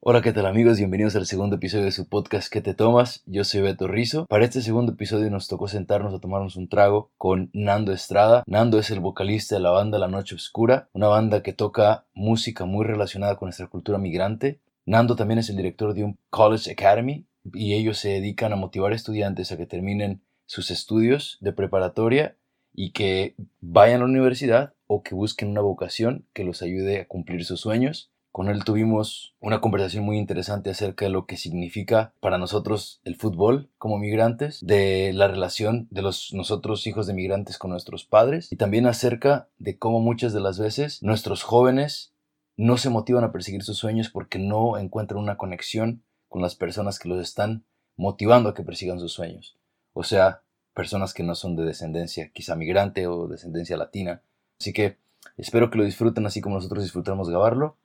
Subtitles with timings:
[0.00, 0.78] Hola, ¿qué tal amigos?
[0.78, 3.24] Bienvenidos al segundo episodio de su podcast ¿Qué te tomas?
[3.26, 4.26] Yo soy Beto Rizo.
[4.26, 8.44] Para este segundo episodio nos tocó sentarnos a tomarnos un trago con Nando Estrada.
[8.46, 12.64] Nando es el vocalista de la banda La Noche Oscura, una banda que toca música
[12.64, 14.60] muy relacionada con nuestra cultura migrante.
[14.86, 18.92] Nando también es el director de un College Academy y ellos se dedican a motivar
[18.92, 22.36] estudiantes a que terminen sus estudios de preparatoria
[22.72, 27.08] y que vayan a la universidad o que busquen una vocación que los ayude a
[27.08, 28.12] cumplir sus sueños.
[28.32, 33.16] Con él tuvimos una conversación muy interesante acerca de lo que significa para nosotros el
[33.16, 38.52] fútbol como migrantes, de la relación de los nosotros hijos de migrantes con nuestros padres
[38.52, 42.12] y también acerca de cómo muchas de las veces nuestros jóvenes
[42.56, 46.98] no se motivan a perseguir sus sueños porque no encuentran una conexión con las personas
[46.98, 47.64] que los están
[47.96, 49.56] motivando a que persigan sus sueños.
[49.94, 50.42] O sea,
[50.74, 54.22] personas que no son de descendencia quizá migrante o descendencia latina.
[54.60, 54.96] Así que
[55.36, 57.76] espero que lo disfruten así como nosotros disfrutamos grabarlo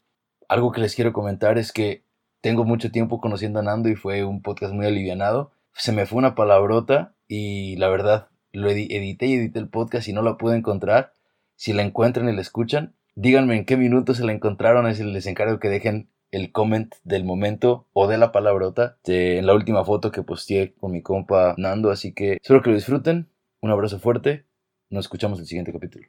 [0.49, 2.03] algo que les quiero comentar es que
[2.41, 5.51] tengo mucho tiempo conociendo a Nando y fue un podcast muy alivianado.
[5.73, 10.13] Se me fue una palabrota y la verdad lo edité y edité el podcast y
[10.13, 11.13] no la pude encontrar.
[11.55, 14.87] Si la encuentran y la escuchan, díganme en qué minuto se la encontraron.
[14.87, 19.53] Es les encargo que dejen el comment del momento o de la palabrota en la
[19.53, 21.91] última foto que posteé con mi compa Nando.
[21.91, 23.29] Así que espero que lo disfruten.
[23.61, 24.45] Un abrazo fuerte.
[24.89, 26.07] Nos escuchamos en el siguiente capítulo.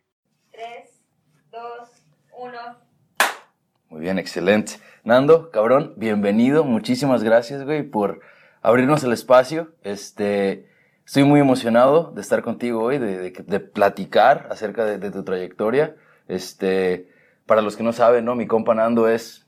[3.94, 4.72] Muy bien, excelente.
[5.04, 6.64] Nando, cabrón, bienvenido.
[6.64, 8.22] Muchísimas gracias, güey, por
[8.60, 9.68] abrirnos el espacio.
[9.84, 10.66] Este,
[11.06, 15.94] estoy muy emocionado de estar contigo hoy, de, de, platicar acerca de, tu trayectoria.
[16.26, 17.08] Este,
[17.46, 18.34] para los que no saben, ¿no?
[18.34, 19.46] Mi compa Nando es,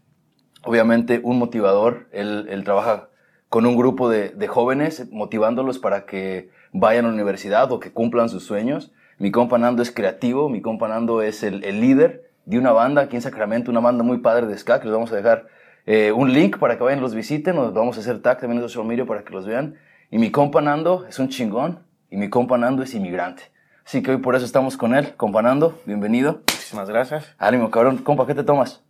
[0.62, 2.06] obviamente, un motivador.
[2.12, 3.08] Él, él trabaja
[3.48, 7.90] con un grupo de, de, jóvenes, motivándolos para que vayan a la universidad o que
[7.90, 8.92] cumplan sus sueños.
[9.18, 13.02] Mi compa Nando es creativo, mi compa Nando es el, el líder de una banda
[13.02, 15.48] aquí en Sacramento, una banda muy padre de ska, que les vamos a dejar
[15.84, 18.62] eh, un link para que vayan y los visiten, nos vamos a hacer tag también
[18.62, 19.76] en social media para que los vean.
[20.10, 23.42] Y mi compa Nando es un chingón, y mi compa Nando es inmigrante.
[23.84, 26.40] Así que hoy por eso estamos con él, compa Nando, bienvenido.
[26.48, 27.34] Muchísimas gracias.
[27.38, 27.98] Ánimo, cabrón.
[27.98, 28.82] Compa, ¿qué te tomas?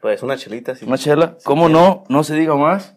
[0.00, 0.74] Pues una chelita.
[0.74, 0.84] Sí.
[0.86, 1.36] ¿Una chela?
[1.44, 2.04] ¿Cómo no?
[2.08, 2.96] No se diga más.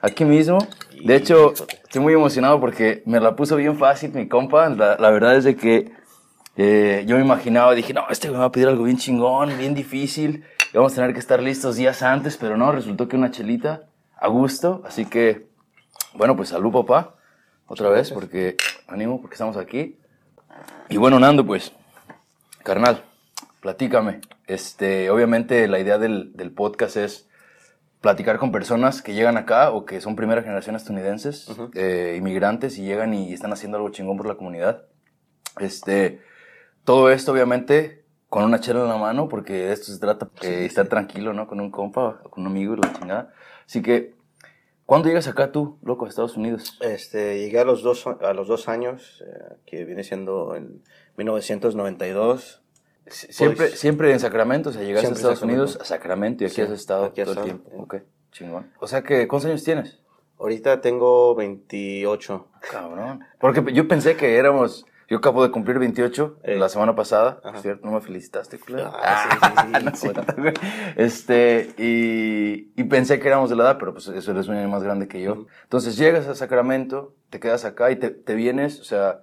[0.00, 0.58] Aquí mismo.
[1.04, 4.68] De hecho, estoy muy emocionado porque me la puso bien fácil mi compa.
[4.68, 5.92] La, la verdad es de que
[6.56, 9.74] eh, yo me imaginaba, dije, no, este me va a pedir algo bien chingón, bien
[9.74, 13.30] difícil, y vamos a tener que estar listos días antes, pero no, resultó que una
[13.30, 13.84] chelita
[14.16, 15.46] a gusto, así que,
[16.14, 17.16] bueno, pues salud papá,
[17.66, 18.56] otra vez, porque,
[18.88, 19.98] ánimo, porque estamos aquí.
[20.88, 21.72] Y bueno, Nando, pues,
[22.62, 23.02] carnal,
[23.60, 24.20] platícame.
[24.46, 27.28] Este, obviamente la idea del, del podcast es
[28.00, 32.82] platicar con personas que llegan acá o que son primera generación estadounidenses, eh, inmigrantes, y
[32.82, 34.84] llegan y están haciendo algo chingón por la comunidad.
[35.58, 36.20] Este,
[36.86, 40.64] todo esto, obviamente, con una chela en la mano, porque de esto se trata, de
[40.64, 41.48] estar tranquilo, ¿no?
[41.48, 43.34] Con un compa, con un amigo y la chingada.
[43.66, 44.14] Así que,
[44.86, 46.78] ¿cuándo llegas acá tú, loco, a Estados Unidos?
[46.80, 50.82] Este, llegué a los dos, a los dos años, eh, que viene siendo en
[51.16, 52.62] 1992.
[53.08, 56.60] Siempre, pues, siempre en Sacramento, o sea, llegaste a Estados Unidos, a Sacramento, y aquí
[56.60, 57.70] has estado todo el tiempo.
[57.78, 57.96] Ok,
[58.30, 58.72] chingón.
[58.78, 59.98] O sea que, ¿cuántos años tienes?
[60.38, 62.48] Ahorita tengo 28.
[62.70, 63.24] Cabrón.
[63.40, 67.86] Porque yo pensé que éramos yo acabo de cumplir 28 eh, la semana pasada, ¿cierto?
[67.86, 68.90] No me felicitaste, culero.
[68.92, 70.08] Ah, sí, sí, sí.
[70.96, 74.68] este, y, y, pensé que éramos de la edad, pero pues eso eres un año
[74.68, 75.46] más grande que yo.
[75.62, 79.20] Entonces llegas a Sacramento, te quedas acá y te, te, vienes, o sea,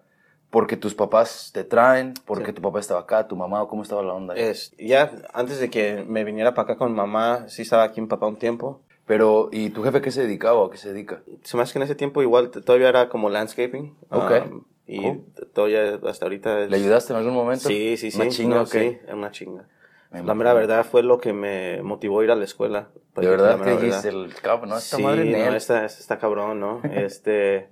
[0.50, 4.14] porque tus papás te traen, porque tu papá estaba acá, tu mamá, ¿cómo estaba la
[4.14, 4.36] onda?
[4.36, 8.08] Es, ya antes de que me viniera para acá con mamá, sí estaba aquí mi
[8.08, 8.82] papá un tiempo.
[9.06, 11.24] Pero, ¿y tu jefe qué se dedicaba o qué se dedica?
[11.44, 13.98] Se me hace que en ese tiempo igual todavía era como landscaping.
[14.10, 14.32] Ok.
[14.50, 15.18] Um, y
[15.54, 16.68] todavía hasta ahorita...
[16.68, 17.68] ¿Le ayudaste en algún momento?
[17.68, 18.20] Sí, sí, sí.
[18.20, 19.68] ¿Una chinga Sí, una chinga.
[20.12, 22.90] la mera verdad fue lo que me motivó a ir a la escuela.
[23.16, 24.10] De verdad, ¿qué dijiste?
[24.10, 24.78] El cabrón, ¿no?
[24.78, 26.82] Esta sí, madre no, esta, esta cabrón, ¿no?
[26.84, 27.70] este...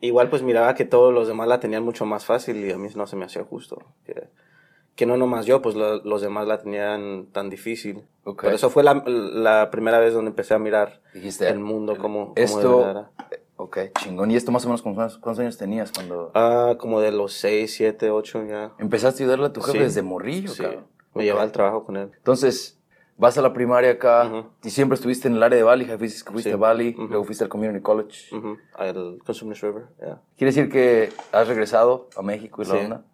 [0.00, 2.88] Igual pues miraba que todos los demás la tenían mucho más fácil y a mí
[2.94, 3.82] no se me hacía justo.
[4.04, 4.28] Que,
[4.94, 8.04] que no nomás yo, pues los demás la tenían tan difícil.
[8.22, 8.48] Okay.
[8.48, 12.32] Por eso fue la, la, primera vez donde empecé a mirar Dijiste, el mundo como,
[12.36, 13.08] esto,
[13.58, 14.30] Ok, chingón.
[14.30, 16.30] ¿Y esto más o menos cuántos años tenías cuando...?
[16.34, 18.72] Ah, como de los 6, 7, 8 ya.
[18.78, 20.62] ¿Empezaste a ayudarle a tu jefe desde morrillo, sí.
[21.14, 22.12] Me llevaba al trabajo con él.
[22.16, 22.78] Entonces,
[23.16, 24.30] vas a la primaria acá
[24.62, 27.50] y siempre estuviste en el área de Bali, fuiste, fuiste a Bali, luego fuiste al
[27.50, 28.30] Community College.
[28.74, 30.22] Al Consumers River, yeah.
[30.36, 33.04] ¿Quiere decir que has regresado a México y la onda?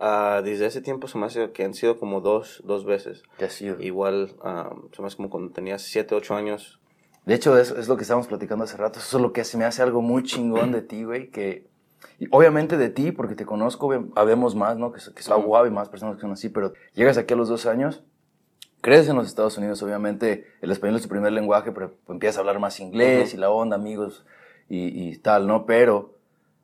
[0.00, 3.22] Uh, desde ese tiempo se me hace que han sido como dos, dos veces.
[3.38, 3.80] ¿Qué ha sido?
[3.80, 6.80] Igual, um, se me hace como cuando tenías 7, 8 años,
[7.26, 8.98] de hecho, es, es lo que estábamos platicando hace rato.
[8.98, 11.30] Eso es lo que se me hace algo muy chingón de ti, güey.
[11.30, 11.66] Que,
[12.30, 14.92] obviamente de ti, porque te conozco, habemos más, ¿no?
[14.92, 17.66] Que, que guau y más personas que son así, pero llegas aquí a los dos
[17.66, 18.04] años
[18.84, 22.40] creces en los Estados Unidos, obviamente el español es tu primer lenguaje, pero empiezas a
[22.40, 24.26] hablar más inglés y la onda, amigos
[24.68, 25.64] y, y tal, ¿no?
[25.64, 26.13] Pero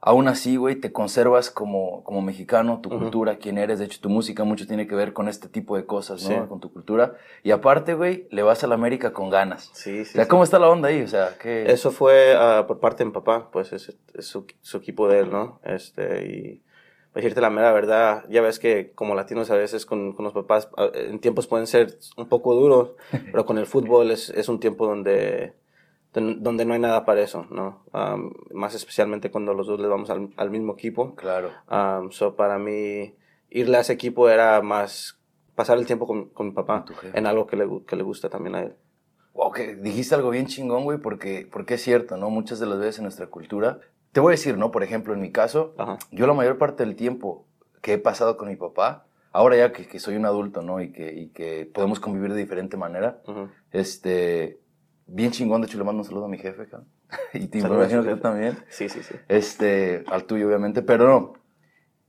[0.00, 3.78] aún así, güey, te conservas como, como mexicano, tu cultura, quién eres.
[3.78, 6.48] De hecho, tu música mucho tiene que ver con este tipo de cosas, ¿no?
[6.48, 7.16] Con tu cultura.
[7.42, 9.70] Y aparte, güey, le vas a la América con ganas.
[9.74, 10.12] Sí, sí.
[10.12, 11.02] O sea, ¿cómo está la onda ahí?
[11.02, 11.70] O sea, ¿qué?
[11.70, 15.30] Eso fue ah, por parte de mi papá, pues es, su, su, equipo de él,
[15.30, 15.60] ¿no?
[15.64, 16.62] Este, y
[17.12, 20.32] para decirte la mera verdad, ya ves que como latinos a veces con, con los
[20.32, 22.92] papás, ah, en tiempos pueden ser un poco duros,
[23.32, 25.54] pero con el fútbol es, es un tiempo donde
[26.12, 27.84] donde no hay nada para eso, ¿no?
[28.52, 31.14] más especialmente cuando los dos le vamos al, al mismo equipo.
[31.14, 31.50] Claro.
[31.70, 33.14] Um, so para mí,
[33.50, 35.18] irle a ese equipo era más
[35.54, 38.54] pasar el tiempo con, con mi papá en algo que le, que le gusta también
[38.54, 38.76] a él.
[39.34, 42.30] Wow, que dijiste algo bien chingón, güey, porque, porque es cierto, ¿no?
[42.30, 43.78] Muchas de las veces en nuestra cultura,
[44.12, 44.70] te voy a decir, ¿no?
[44.70, 45.74] Por ejemplo, en mi caso,
[46.10, 47.46] yo la mayor parte del tiempo
[47.80, 50.80] que he pasado con mi papá, ahora ya que, que soy un adulto, ¿no?
[50.80, 53.20] Y que, y que podemos convivir de diferente manera,
[53.70, 54.59] este,
[55.10, 55.60] bien chingón.
[55.60, 56.88] De hecho, le mando un saludo a mi jefe, cabrón.
[57.34, 58.58] y te imagino que tú también.
[58.68, 59.14] Sí, sí, sí.
[59.28, 60.82] Este, al tuyo, obviamente.
[60.82, 61.32] Pero no,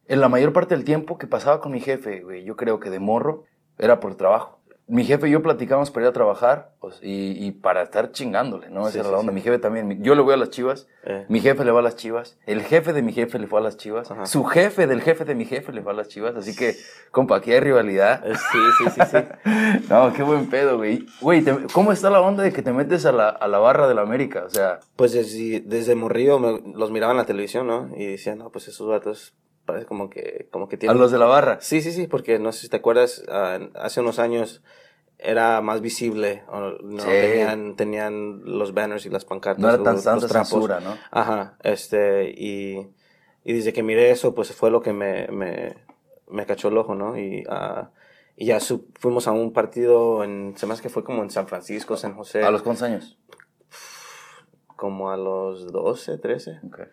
[0.08, 2.90] en la mayor parte del tiempo que pasaba con mi jefe, güey, yo creo que
[2.90, 3.46] de morro,
[3.78, 4.61] era por trabajo
[4.92, 8.70] mi jefe y yo platicamos para ir a trabajar pues, y, y, para estar chingándole,
[8.70, 8.90] ¿no?
[8.90, 9.32] Esa era la onda.
[9.32, 10.04] Mi jefe también.
[10.04, 11.26] yo le voy a las chivas, eh.
[11.30, 13.64] mi jefe le va a las chivas, el jefe de mi jefe le fue a
[13.64, 16.36] las chivas, su jefe del jefe de mi jefe le fue a las chivas.
[16.36, 16.76] Así que,
[17.10, 18.22] compa, aquí hay rivalidad.
[18.28, 19.88] Eh, sí, sí, sí, sí.
[19.90, 21.06] no, qué buen pedo, güey.
[21.22, 23.96] Güey, ¿cómo está la onda de que te metes a la, a la barra de
[23.96, 24.44] la América?
[24.46, 24.82] O sea.
[24.98, 26.38] Pues desde, desde morrillo
[26.76, 27.90] los miraba en la televisión, ¿no?
[27.96, 29.36] Y decían, no, pues esos vatos
[29.66, 30.98] parece como que, como que tienen...
[30.98, 31.62] ¿A los de la barra?
[31.62, 34.62] Sí, sí, sí, porque no sé si te acuerdas, ah, hace unos años
[35.22, 39.62] era más visible, no, tenían, tenían los banners y las pancartas.
[39.62, 40.98] No era tan los, censura, ¿no?
[41.12, 42.88] Ajá, este, y,
[43.44, 45.76] y desde que miré eso, pues fue lo que me, me,
[46.28, 47.18] me cachó el ojo, ¿no?
[47.18, 47.88] Y, uh,
[48.36, 48.60] y ya
[48.96, 52.16] fuimos a un partido en, se me hace que fue como en San Francisco, San
[52.16, 52.44] José.
[52.44, 53.20] ¿A los cuántos años?
[54.76, 56.60] Como a los 12, 13.
[56.68, 56.86] Okay.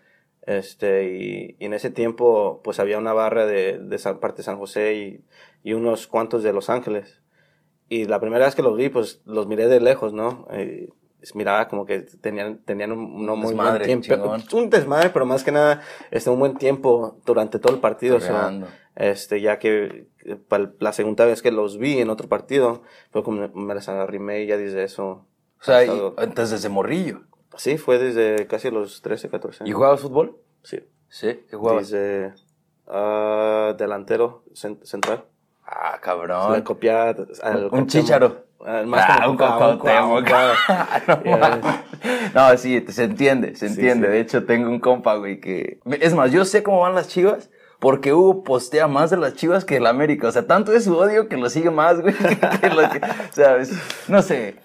[0.42, 4.42] Este, y, y, en ese tiempo, pues había una barra de, de San, parte de
[4.42, 5.24] San José y,
[5.62, 7.22] y unos cuantos de Los Ángeles.
[7.88, 10.46] Y la primera vez que los vi, pues los miré de lejos, ¿no?
[10.50, 10.88] Eh,
[11.34, 14.36] miraba como que tenían, tenían un, un muy buen tiempo.
[14.52, 18.18] Un desmadre, pero más que nada, este, un buen tiempo durante todo el partido.
[18.94, 20.06] este, ya que
[20.80, 24.46] la segunda vez que los vi en otro partido, fue como me las arrimé y
[24.46, 25.26] ya desde eso.
[25.60, 27.22] O sea, entonces desde morrillo.
[27.56, 29.70] Sí, fue desde casi los 13, 14 años.
[29.70, 30.36] ¿Y jugabas fútbol?
[30.62, 30.80] Sí.
[31.08, 31.40] ¿Sí?
[31.50, 31.90] ¿Qué jugabas?
[31.90, 32.34] Desde
[32.86, 35.24] uh, delantero central.
[35.70, 36.62] Ah, cabrón.
[36.62, 38.48] Copia al un chicharo.
[38.86, 39.78] Más ah, un compa,
[42.34, 44.08] No, sí, se entiende, se entiende.
[44.08, 45.78] De hecho, tengo un compa, güey, que...
[46.00, 49.64] Es más, yo sé cómo van las chivas porque Hugo postea más de las chivas
[49.64, 50.28] que de la América.
[50.28, 52.14] O sea, tanto es su odio que lo sigue más, güey,
[52.60, 52.98] que lo que...
[52.98, 53.58] O sea,
[54.08, 54.56] no sé.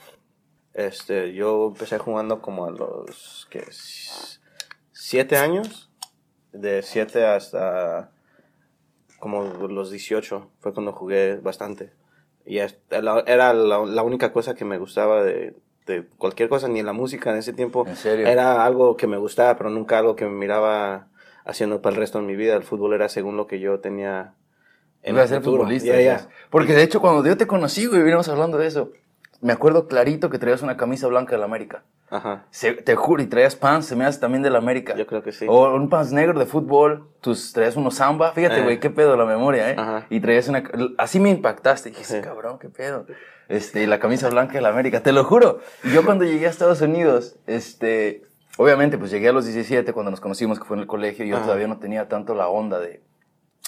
[0.73, 3.63] Este, yo empecé jugando como a los, ¿qué?
[4.91, 5.91] Siete años.
[6.51, 8.12] De siete hasta
[9.23, 11.93] como los 18, fue cuando jugué bastante.
[12.45, 15.55] Y era la, única cosa que me gustaba de,
[15.85, 17.85] de, cualquier cosa, ni la música en ese tiempo.
[17.87, 18.27] ¿En serio?
[18.27, 21.07] Era algo que me gustaba, pero nunca algo que me miraba
[21.45, 22.57] haciendo para el resto de mi vida.
[22.57, 24.33] El fútbol era según lo que yo tenía
[25.03, 26.27] en Iba a ser futbolista.
[26.49, 28.91] Porque de hecho, cuando yo te conocí, güey, vinimos hablando de eso.
[29.43, 31.83] Me acuerdo clarito que traías una camisa blanca de la América.
[32.09, 32.45] Ajá.
[32.85, 34.95] te juro, y traías pants, se me hace también de la América.
[34.95, 35.45] Yo creo que sí.
[35.49, 38.31] O un pants negro de fútbol, tus traías unos samba.
[38.31, 39.75] Fíjate, güey, qué pedo la memoria, ¿eh?
[39.77, 40.05] Ajá.
[40.09, 40.63] Y traías una.
[40.97, 41.89] Así me impactaste.
[41.89, 42.21] Dije, sí.
[42.21, 43.05] cabrón, qué pedo.
[43.49, 45.59] Este, y la camisa blanca de la América, te lo juro.
[45.93, 48.23] Yo cuando llegué a Estados Unidos, este.
[48.57, 51.29] Obviamente, pues llegué a los 17 cuando nos conocimos, que fue en el colegio, y
[51.29, 53.01] yo todavía no tenía tanto la onda de.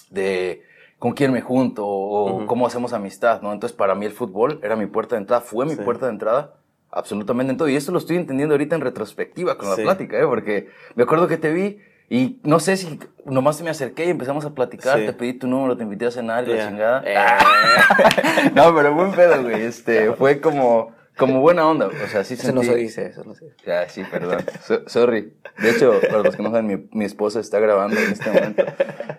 [0.10, 0.64] de
[1.00, 3.54] con quién me junto o cómo hacemos amistad, ¿no?
[3.54, 6.54] Entonces, para mí el fútbol era mi puerta de entrada, fue mi puerta de entrada
[6.92, 7.70] absolutamente en todo.
[7.70, 10.26] Y esto lo estoy entendiendo ahorita en retrospectiva con la plática, ¿eh?
[10.26, 14.10] Porque me acuerdo que te vi y no sé si nomás te me acerqué y
[14.10, 17.04] empezamos a platicar, te pedí tu número, te invité a cenar y la chingada.
[17.06, 18.52] Eh.
[18.56, 19.64] no, pero buen pedo, güey.
[19.64, 21.88] Este, fue como, como buena onda.
[21.88, 23.58] O sea, sí Eso no se dice, eso no se dice.
[23.66, 24.44] Ya, sí, perdón.
[24.88, 25.34] sorry.
[25.60, 28.64] De hecho, para los que no saben, mi, mi, esposa está grabando en este momento.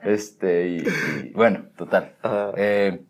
[0.05, 2.15] Este, y, bueno, total.
[2.57, 3.03] Eh,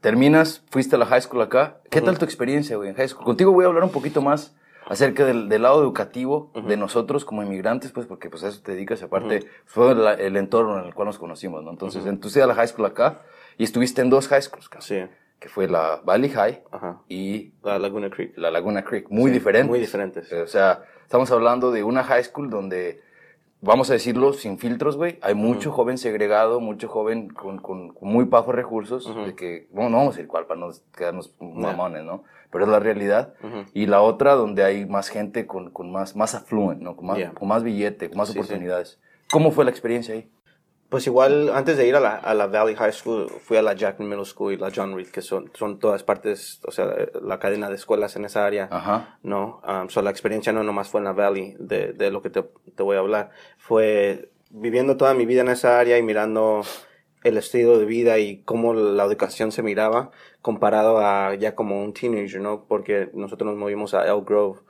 [0.00, 1.80] terminas, fuiste a la high school acá.
[1.90, 3.24] ¿Qué tal tu experiencia, güey, en high school?
[3.24, 4.54] Contigo voy a hablar un poquito más
[4.86, 8.72] acerca del, del lado educativo de nosotros como inmigrantes, pues, porque pues a eso te
[8.72, 11.70] dedicas, aparte, fue el entorno en el cual nos conocimos, ¿no?
[11.70, 13.22] Entonces, en, tú a la high school acá
[13.56, 15.04] y estuviste en dos high schools, acá, Sí.
[15.44, 16.62] Que fue la Valley High
[17.06, 17.52] y...
[17.62, 18.32] La Laguna Creek.
[18.38, 19.68] La Laguna Creek, muy diferentes.
[19.68, 20.32] Muy diferentes.
[20.32, 23.02] O sea, estamos hablando de una high school donde
[23.60, 28.08] vamos a decirlo sin filtros, güey, hay mucho joven segregado, mucho joven con, con- con
[28.08, 32.04] muy bajos recursos, de que, bueno, no vamos a decir cuál para no quedarnos mamones,
[32.04, 32.24] ¿no?
[32.50, 33.34] Pero es la realidad.
[33.74, 36.96] Y la otra donde hay más gente con, con más, más affluent, ¿no?
[36.96, 37.32] Con más, Yeah.
[37.34, 38.38] con más billete, con más Sí, sí.
[38.38, 38.98] oportunidades.
[39.30, 40.26] ¿Cómo fue la experiencia ahí?
[40.94, 43.72] Pues igual, antes de ir a la, a la Valley High School, fui a la
[43.74, 46.86] Jackman Middle School y la John Reed, que son, son todas partes, o sea,
[47.20, 48.68] la cadena de escuelas en esa área.
[48.70, 49.18] Ajá.
[49.24, 52.30] No, um, so la experiencia no nomás fue en la Valley, de, de lo que
[52.30, 52.44] te,
[52.76, 53.30] te voy a hablar.
[53.58, 56.62] Fue viviendo toda mi vida en esa área y mirando
[57.24, 61.92] el estilo de vida y cómo la educación se miraba comparado a ya como un
[61.92, 62.66] teenager, ¿no?
[62.68, 64.60] Porque nosotros nos movimos a Elk Grove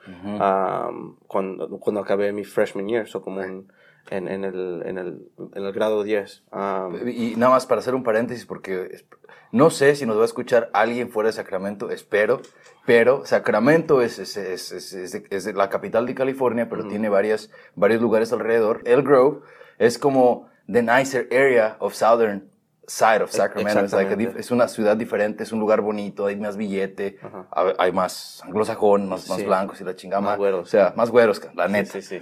[0.40, 3.70] um, cuando, cuando acabé mi freshman year, so como un-
[4.10, 6.44] en, en, el, en, el, en el grado 10.
[6.52, 9.04] Um, Y nada más para hacer un paréntesis, porque
[9.52, 12.40] no sé si nos va a escuchar alguien fuera de Sacramento, espero,
[12.86, 18.32] pero Sacramento es, es, es, es- la capital de California, pero tiene varias, varios lugares
[18.32, 18.82] alrededor.
[18.84, 19.40] El Grove
[19.78, 22.50] es como the nicer area of southern
[22.86, 23.84] side of Sacramento.
[23.86, 27.18] Es, like a es una ciudad diferente, es un lugar bonito, hay más billete,
[27.50, 29.46] hay, hay más anglosajón, más, más Sí.
[29.46, 30.20] blancos y la chingada.
[30.20, 30.68] Más güeros.
[30.68, 31.92] O sea, más güeros, la neta.
[31.92, 32.20] sí, sí.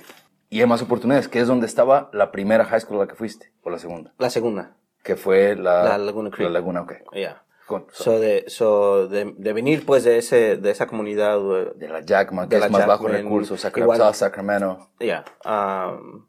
[0.52, 3.14] Y hay más oportunidades, que es donde estaba la primera high school a la que
[3.14, 6.46] fuiste, o la segunda La segunda, que fue la, La Laguna Creek.
[6.48, 6.92] La Laguna, ok.
[7.14, 7.42] ya.
[7.66, 11.88] Con- So de, so de, de venir pues de, ese, de esa comunidad, uh, de
[11.88, 14.90] la Jackman, que de es más bajo Jackman, recursos, Sacra- igual- Sacramento.
[15.00, 16.26] ya, um,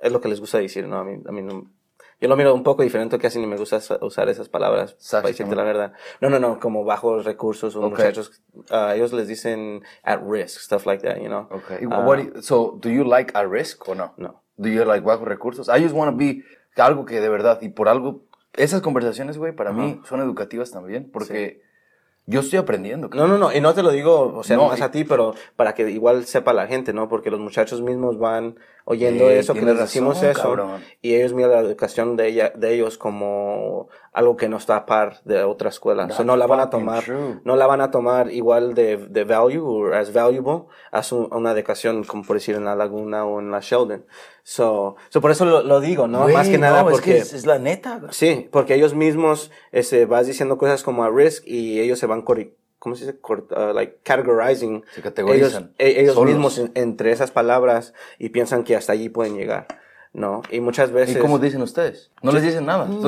[0.00, 0.98] es lo que les gusta decir, ¿no?
[0.98, 1.70] A mí, a mí no,
[2.22, 5.26] yo lo miro un poco diferente, casi ni me gusta sa- usar esas palabras, para
[5.28, 5.92] decirte la verdad.
[6.20, 7.90] No, no, no, como bajos recursos, o Ok.
[7.90, 11.48] muchachos, uh, ellos les dicen at risk, stuff like that, you know?
[11.50, 11.80] Okay.
[11.90, 14.14] Ah, What do you- so, do you like a risk o no?
[14.16, 14.40] No.
[14.56, 15.68] Do you like bajos recursos?
[15.68, 16.44] I just want to be
[16.76, 18.22] algo que de verdad, y por algo,
[18.54, 21.62] esas conversaciones, güey, para mí son educativas también, porque
[22.26, 23.08] yo estoy aprendiendo.
[23.08, 25.04] No, no, no, y no te lo digo, o sea, No, más y- a ti,
[25.04, 27.08] pero para que igual sepa la gente, ¿no?
[27.08, 30.80] Porque los muchachos mismos van oyendo eso, que les decimos razón, eso, cabrón.
[31.00, 34.84] y ellos miran la educación de, ella, de ellos como algo que no está a
[34.86, 36.02] par de otra escuela.
[36.04, 37.40] O sea, That's no la van a tomar, true.
[37.44, 41.52] no la van a tomar igual de, de value o as valuable as un- una
[41.52, 44.04] educación, como por decir en la Laguna o en la Sheldon.
[44.42, 46.22] So, so por eso lo, lo digo, ¿no?
[46.24, 47.12] Güey, Más que nada no, es porque...
[47.12, 48.00] que es, es la neta.
[48.10, 52.22] Sí, porque ellos mismos este, vas diciendo cosas como a risk y ellos se van,
[52.22, 53.18] ¿cómo se dice?
[53.26, 54.84] Uh, like categorizing.
[54.94, 59.08] Se categorizan Ellos, e- ellos mismos en- entre esas palabras y piensan que hasta allí
[59.08, 59.68] pueden llegar,
[60.12, 60.42] ¿no?
[60.50, 61.16] Y muchas veces...
[61.16, 62.10] ¿Y cómo dicen ustedes?
[62.22, 62.84] No les dicen nada.
[62.84, 63.02] Mm,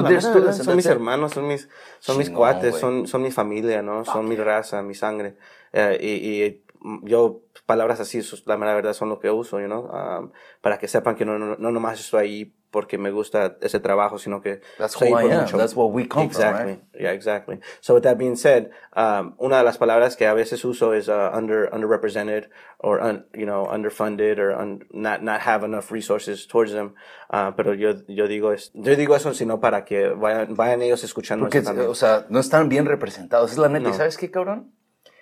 [0.53, 1.69] son mis hermanos, son mis,
[2.01, 4.05] son mis cuates, son, son mi familia, ¿no?
[4.05, 5.37] Son mi raza, mi sangre.
[5.73, 6.64] Eh, y, y
[7.03, 9.91] yo, palabras así, la mera verdad son lo que uso, you know?
[9.91, 13.79] Um, para que sepan que no, no, no nomás estoy ahí porque me gusta ese
[13.79, 15.47] trabajo, sino que That's estoy who I am.
[15.47, 16.73] That's where we come from, exactly.
[16.73, 16.85] right?
[16.93, 17.61] Yeah, exactly.
[17.81, 21.09] So with that being said, um, una de las palabras que a veces uso es
[21.09, 26.47] uh, under, underrepresented or, un, you know, underfunded or un, not, not have enough resources
[26.49, 26.95] towards them.
[27.31, 31.05] Uh, pero yo, yo digo es, yo digo eso sino para que vayan, vayan ellos
[31.05, 33.53] escuchando Porque, o sea, no están bien representados.
[33.53, 33.89] Es la neta.
[33.89, 33.97] ¿Y No.
[33.97, 34.73] sabes qué, cabrón?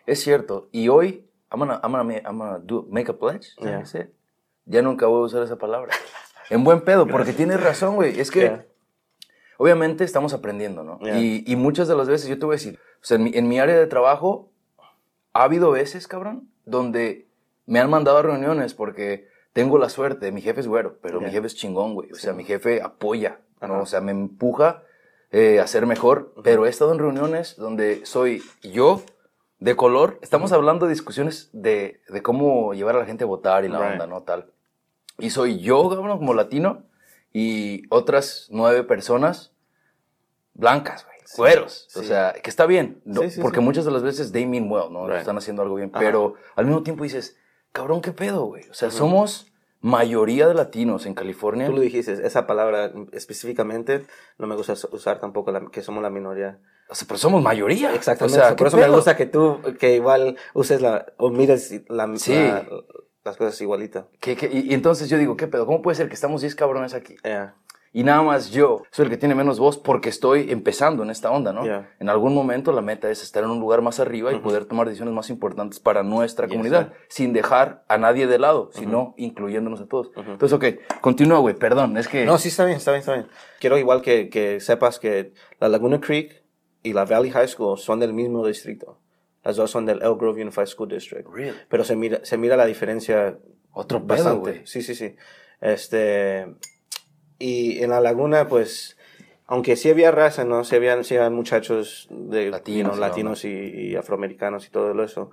[0.06, 0.68] Es cierto.
[0.72, 3.48] Y hoy, I'm gonna, I'm gonna, I'm gonna do, make a pledge.
[3.60, 3.82] Yeah.
[3.82, 4.12] it?
[4.64, 5.92] Ya nunca voy a usar esa palabra.
[6.50, 8.18] en buen pedo, porque tienes razón, güey.
[8.18, 8.66] Es que, Yeah.
[9.58, 10.98] obviamente, estamos aprendiendo, ¿no?
[11.00, 11.18] Yeah.
[11.18, 13.30] Y, y muchas de las veces, yo te voy a decir, o sea, en mi,
[13.34, 14.50] en mi área de trabajo,
[15.34, 17.28] ha habido veces, cabrón, donde
[17.66, 21.30] me han mandado a reuniones porque tengo la suerte, mi jefe es güero, pero mi
[21.30, 22.10] jefe es chingón, güey.
[22.12, 23.80] O sea, mi jefe apoya, ¿no?
[23.82, 24.82] O sea, me empuja
[25.30, 29.02] eh, a ser mejor, pero he estado en reuniones donde soy yo
[29.62, 30.18] de color.
[30.22, 33.78] Estamos hablando de discusiones de, de cómo llevar a la gente a votar y la
[33.78, 33.92] Right.
[33.92, 34.22] onda, ¿no?
[34.22, 34.50] Tal.
[35.18, 36.82] Y soy yo, cabrón, como latino,
[37.32, 39.52] y otras nueve personas
[40.54, 41.12] blancas, güey.
[41.36, 41.88] Güeros.
[41.96, 42.06] O sí.
[42.08, 43.00] sea, que está bien.
[43.04, 45.06] no- Sí, sí, porque muchas de las veces they mean well, ¿no?
[45.06, 45.18] Right.
[45.20, 45.90] Están haciendo algo bien.
[45.94, 46.00] Ajá.
[46.04, 47.36] Pero al mismo tiempo dices,
[47.72, 48.68] cabrón, ¿qué pedo, güey?
[48.68, 49.46] O sea, somos
[49.80, 51.66] mayoría de latinos en California.
[51.68, 54.04] Tú lo dijiste, esa palabra específicamente
[54.38, 56.58] no me gusta usar tampoco, la- que somos la minoría.
[56.88, 57.94] O sea, pero somos mayoría.
[57.94, 58.38] Exactamente.
[58.38, 58.94] O sea, por ¿qué eso me pedo?
[58.96, 62.34] gusta que tú, que igual uses la, o mires la, Sí.
[62.34, 62.66] la-
[63.24, 64.08] las cosas igualita.
[64.20, 64.50] ¿Qué- qué?
[64.52, 65.64] Y, y entonces yo digo, ¿qué pedo?
[65.64, 67.16] ¿Cómo puede ser que estamos 10 cabrones aquí?
[67.24, 67.54] Yeah.
[67.94, 71.30] Y nada más yo soy el que tiene menos voz porque estoy empezando en esta
[71.30, 71.62] onda, ¿no?
[71.64, 71.90] Yeah.
[72.00, 74.86] En algún momento la meta es estar en un lugar más arriba y poder tomar
[74.88, 76.96] decisiones más importantes para nuestra Yes, comunidad, sir.
[77.10, 80.10] sin dejar a nadie de lado, sino incluyéndonos a todos.
[80.16, 82.24] Entonces, ok, continúa, güey, perdón, es que...
[82.24, 83.26] No, sí, está bien, está bien, está bien.
[83.60, 86.41] Quiero igual que, que sepas que la Laguna Creek
[86.82, 88.98] y la Valley High School son del mismo distrito.
[89.44, 91.28] Las dos son del Elk Grove Unified School District.
[91.28, 91.56] Really?
[91.68, 93.38] Pero se mira, se mira la diferencia
[93.72, 94.40] Otro pedo, bastante.
[94.40, 94.66] güey.
[94.66, 95.16] Sí, sí, sí.
[95.60, 96.46] Este,
[97.38, 98.96] y en la laguna, pues,
[99.46, 100.64] aunque sí había raza, ¿no?
[100.64, 103.00] Sí habían, sí habían muchachos de Latinos, you know, ¿no?
[103.00, 105.30] latinos y, y afroamericanos y todo eso.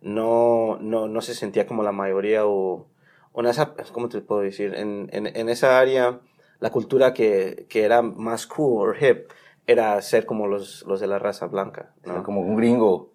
[0.00, 2.88] No, no, no se sentía como la mayoría o,
[3.32, 4.74] o en esa, ¿cómo te puedo decir?
[4.74, 6.20] En, en, en esa área,
[6.60, 9.30] la cultura que, que era más cool o hip
[9.66, 11.92] era ser como los, los de la raza blanca,
[12.24, 13.10] como un gringo.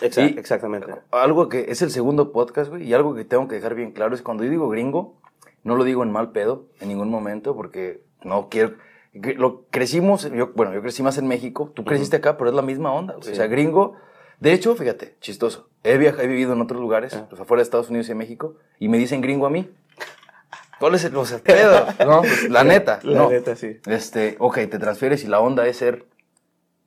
[0.00, 0.92] Exa- Y- exactamente.
[1.10, 4.14] Algo que es el segundo podcast, güey, y algo que tengo que dejar bien claro
[4.14, 5.16] es cuando yo digo gringo,
[5.62, 8.74] no lo digo en mal pedo en ningún momento porque no quiero.
[9.12, 12.62] Lo crecimos, yo, bueno, yo crecí más en México, tú creciste acá, pero es la
[12.62, 13.16] misma onda.
[13.20, 13.32] Sí.
[13.32, 13.96] O sea, gringo.
[14.38, 15.68] De hecho, fíjate, chistoso.
[15.84, 17.26] He viajado, he vivido en otros lugares, Ah.
[17.28, 19.68] pues, afuera de Estados Unidos y de México, y me dicen gringo a mí.
[20.80, 21.86] ¿Cuál es el o sea, pedo?
[22.06, 22.98] No, pues, la neta.
[23.02, 23.30] La no.
[23.30, 23.78] neta, sí.
[23.86, 26.06] Este, ok, te transfieres y la onda es ser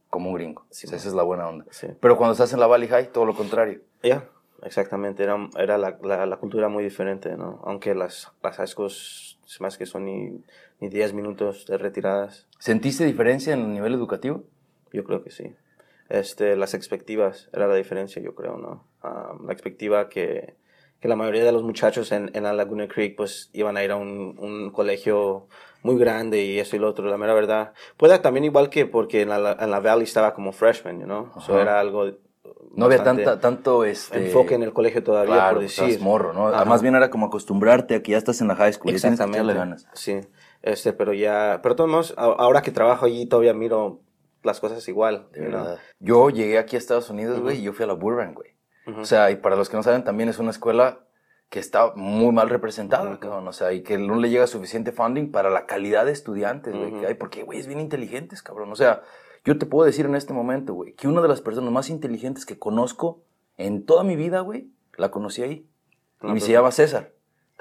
[0.10, 0.66] como un gringo.
[0.70, 1.66] Sí, O sea, esa es la buena onda.
[1.70, 1.88] Sí.
[2.00, 3.82] Pero cuando estás en la Valley High, todo lo contrario.
[4.02, 4.26] Ya,
[4.64, 5.24] exactamente.
[5.24, 7.62] Era, era la, la, la cultura muy diferente, ¿no?
[7.64, 10.44] Aunque las, las high schools, más que son ni,
[10.80, 14.44] ni 10 minutos de retiradas, ¿Sentiste diferencia en el nivel educativo?
[14.94, 15.56] yo creo que sí.
[16.10, 18.86] Este, las expectativas era la diferencia, yo creo, ¿no?
[19.02, 20.56] Ah, la expectativa que,
[21.04, 23.92] que la mayoría de los muchachos en, en la Laguna Creek, pues, iban a ir
[23.92, 25.48] a un, un colegio
[25.82, 27.74] muy grande y eso y lo otro, la mera verdad.
[27.98, 31.30] Puede también igual que porque en la, en la Valley estaba como freshman, you know?
[31.42, 31.62] So Ajá.
[31.62, 32.06] era algo...
[32.74, 36.00] No había tanta, tanto este, enfoque en el colegio todavía, claro, por pues, decir.
[36.00, 36.48] morro, ¿no?
[36.48, 36.64] Ajá.
[36.64, 39.20] Más bien era como acostumbrarte a que ya estás en la high school y tienes
[39.20, 39.86] que ganas.
[39.92, 40.22] Sí,
[40.62, 44.00] este, pero ya, pero todos modos, ahora que trabajo allí todavía miro
[44.42, 45.28] las cosas igual.
[45.34, 45.52] De know.
[45.52, 45.80] verdad.
[46.00, 48.53] Yo llegué aquí a Estados Unidos, güey, y yo fui a la Burbank, güey.
[48.88, 49.02] Ujú.
[49.02, 51.00] O sea, y para los que no saben, también es una escuela
[51.50, 53.20] que está muy mal representada, Ujú.
[53.20, 53.48] cabrón.
[53.48, 56.92] O sea, y que no le llega suficiente funding para la calidad de estudiantes, güey,
[56.92, 57.02] Ujú.
[57.02, 57.14] que hay.
[57.14, 58.72] Porque, güey, es bien inteligentes, cabrón.
[58.72, 59.02] O sea,
[59.46, 62.46] yo te puedo decir en este momento, güey, que una de las personas más inteligentes
[62.46, 63.22] que conozco
[63.58, 65.68] en toda mi vida, güey, la conocí ahí.
[66.22, 67.12] No, y pues- se llama César.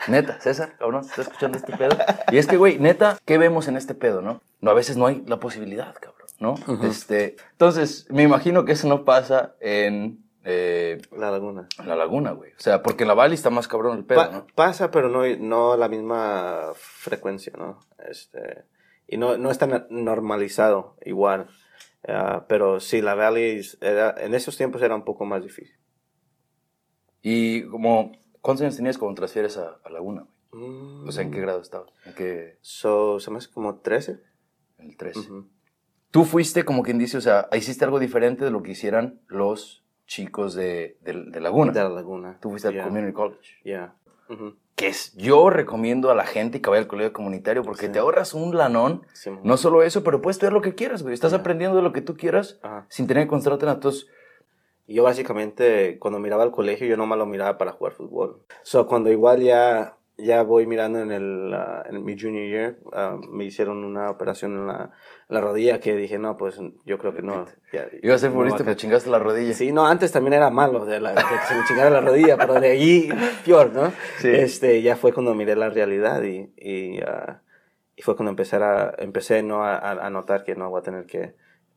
[0.09, 1.91] Neta, César, cabrón, ¿estás escuchando este pedo?
[2.33, 4.41] Y es que, güey, neta, ¿qué vemos en este pedo, no?
[4.61, 6.53] No, a veces no hay la posibilidad, cabrón, ¿no?
[6.53, 6.87] Ujú.
[6.87, 11.69] este, entonces, me imagino que eso no pasa en eh, La laguna.
[11.85, 12.51] la laguna, güey.
[12.53, 14.47] O sea, porque en la Valley está más cabrón el pedo, Pa- ¿no?
[14.55, 17.79] Pasa, pero no, no la misma frecuencia, ¿no?
[18.09, 18.65] Este,
[19.07, 21.49] y no, no está normalizado igual.
[22.09, 25.77] Ah, pero sí, la Valley era, en esos tiempos era un poco más difícil.
[27.23, 30.69] Y como, ¿cuántos años tenías cuando transfieres a, a Laguna, güey?
[30.69, 31.09] Mm.
[31.09, 31.91] O sea, ¿en qué grado estabas?
[32.05, 32.59] ¿En qué?
[32.61, 34.21] So, se me hace como 13.
[34.79, 35.21] En el 13.
[35.21, 35.49] Ujú.
[36.11, 39.82] Tú fuiste, como quien dice, o sea, hiciste algo diferente de lo que hicieran los
[40.07, 41.73] chicos de, de- de Laguna.
[41.73, 42.39] De la laguna.
[42.41, 43.61] Tú fuiste al Yeah, Community College.
[43.65, 43.95] yeah.
[44.29, 44.55] Ujú.
[44.75, 47.93] que es, yo recomiendo a la gente que vaya al colegio comunitario porque Sí.
[47.93, 49.03] te ahorras un lanón.
[49.13, 49.41] Simón.
[49.45, 51.13] No solo eso, pero puedes estudiar lo que quieras, güey.
[51.15, 52.87] Estás aprendiendo de lo que tú quieras Ajá.
[52.89, 54.07] sin tener que concentrarte en entonces
[54.87, 58.43] Y Yo básicamente cuando miraba el colegio yo nomás lo miraba para jugar fútbol.
[58.63, 63.19] So cuando igual ya ya voy mirando en el ah, en mi junior year ah,
[63.31, 64.91] me hicieron una operación en la,
[65.29, 67.47] la rodilla que dije no pues yo creo que no.
[67.73, 69.53] ya- Iba a ser futbolista, pero chingaste la rodilla.
[69.55, 72.37] Sí, no, antes también era malo de, la, de que se me chingara la rodilla,
[72.37, 73.09] pero de allí
[73.45, 73.93] peor, ¿no?
[74.19, 74.29] Sí.
[74.31, 77.41] Este, ya fue cuando miré la realidad y, y, ah,
[77.97, 79.65] y fue cuando empecé a, empecé, ¿no?
[79.65, 81.35] a- a notar que no voy a tener que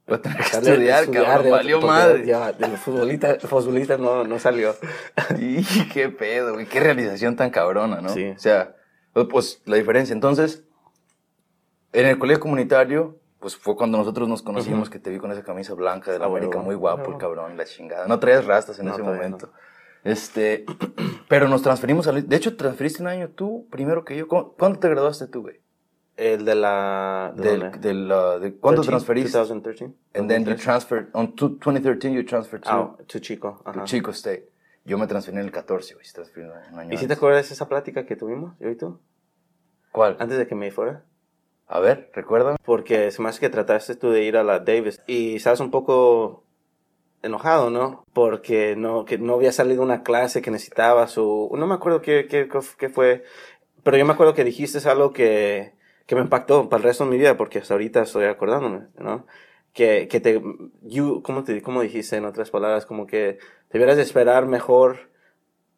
[0.07, 2.25] Voy a tener que estudiar, cabrón, de- valió madre.
[2.25, 4.75] Ya, de los futbolistas, no, no salió.
[5.39, 6.67] Y qué pedo, güey.
[6.67, 8.09] Qué realización tan cabrona, ¿no?
[8.09, 8.27] Sí.
[8.35, 8.75] O sea,
[9.31, 10.13] pues la diferencia.
[10.13, 10.63] Entonces,
[11.93, 14.91] en el colegio comunitario, pues fue cuando nosotros nos conocimos Ujú.
[14.91, 17.07] que te vi con esa camisa blanca de la Ah, América, muy guapo Ah, el
[17.09, 17.19] huevo.
[17.19, 18.07] cabrón, la chingada.
[18.07, 19.51] No traías rastas en No, ese momento.
[20.03, 20.65] Este,
[21.29, 22.27] pero nos transferimos al...
[22.27, 24.27] De hecho, transferiste un año tú primero que yo.
[24.27, 25.61] ¿Cu- ¿Cuándo te graduaste tú, güey?
[26.17, 27.33] El de la...
[27.35, 29.37] ¿De Del, del, uh, de, ¿Cuándo 13, transferiste?
[29.37, 29.85] 2013.
[30.13, 30.63] And then you 2013.
[30.63, 33.61] transferred, on two- 2013 you transferred to, Ah, to Chico.
[33.63, 33.83] to Ajá.
[33.83, 34.49] Chico State.
[34.85, 36.05] Yo me transferí en el 14, güey.
[36.05, 38.75] se transfirió un año ¿Y si te acuerdas de esa plática que tuvimos, yo y
[38.75, 38.99] tú?
[39.91, 40.15] ¿Cuál?
[40.19, 41.03] Antes de que me fuera.
[41.67, 42.57] A ver, recuérdame.
[42.63, 45.71] Porque se me hace que trataste tú de ir a la Davis y estabas un
[45.71, 46.43] poco
[47.23, 48.05] enojado, ¿no?
[48.13, 52.27] Porque no, que no había salido una clase que necesitabas o no me acuerdo qué,
[52.29, 52.47] qué,
[52.77, 53.23] qué fue,
[53.83, 55.73] pero yo me acuerdo que dijiste algo que,
[56.05, 59.25] que me impactó para el resto de mi vida porque hasta ahorita estoy acordándome, ¿no?
[59.73, 60.41] Que, que te,
[60.83, 62.85] you, ¿cómo te, cómo dijiste en otras palabras?
[62.85, 63.39] Como que
[63.71, 65.09] debieras de esperar mejor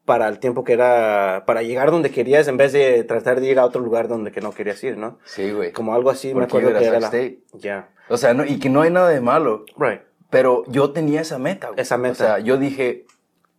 [0.06, 3.60] para el tiempo que era, para llegar donde querías en vez de tratar de ir
[3.60, 5.20] a otro lugar donde que no querías ir, ¿no?
[5.26, 5.72] Sí, güey.
[5.72, 7.12] Como algo así, me Porque acuerdo yo que era la...
[7.54, 7.90] Ya.
[8.08, 9.66] O sea, no, y que no hay nada de malo.
[9.78, 10.02] Right.
[10.30, 11.82] Pero yo tenía esa meta, güey.
[11.82, 12.12] Esa meta.
[12.12, 13.06] O sea, yo dije,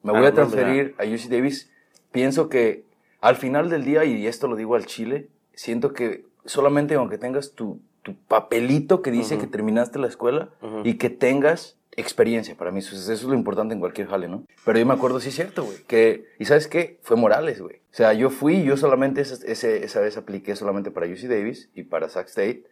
[0.02, 1.70] me voy a transferir a UC Davis.
[2.12, 2.84] Pienso que
[3.20, 7.52] al final del día, y esto lo digo al Chile, siento que solamente aunque tengas
[7.52, 9.44] tu, tu papelito que dice Ujú.
[9.44, 10.82] que terminaste la escuela Ujú.
[10.84, 14.44] y que tengas experiencia, para mí eso es, lo importante en cualquier jale, ¿no?
[14.64, 16.98] Pero yo me acuerdo, sí es cierto, güey, que, y ¿sabes qué?
[17.02, 17.76] Fue Morales, güey.
[17.76, 21.70] O sea, yo fui, yo solamente ese, ese- esa vez apliqué solamente para UC Davis
[21.74, 22.62] y para Sac State,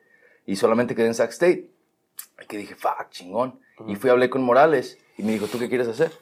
[0.46, 1.68] y solamente quedé en Sac State.
[2.40, 3.58] Y que dije, fuck, chingón.
[3.88, 6.12] Y fui, hablé con Morales y me dijo, ¿tú qué quieres hacer?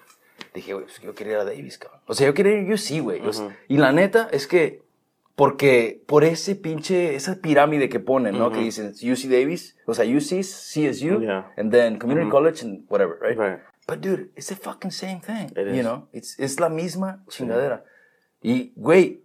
[0.55, 2.01] Dije, güey, pues yo quería ir a Davis, cabrón.
[2.07, 3.21] O sea, yo quería ir yo sí, güey.
[3.33, 3.55] Sea, Ujú.
[3.69, 4.81] Y la neta es que
[5.37, 8.53] Porque por ese pinche, esa pirámide que ponen, ¿no?
[8.53, 11.51] Que dicen UC Davis, o sea, UC, CSU, Yeah.
[11.57, 13.37] and then community college and whatever, right?
[13.37, 13.59] Right.
[13.89, 15.81] But dude, it's the fucking same thing, It you is.
[15.83, 16.09] know?
[16.13, 17.85] It's, es la misma chingadera.
[18.43, 19.25] Y, güey,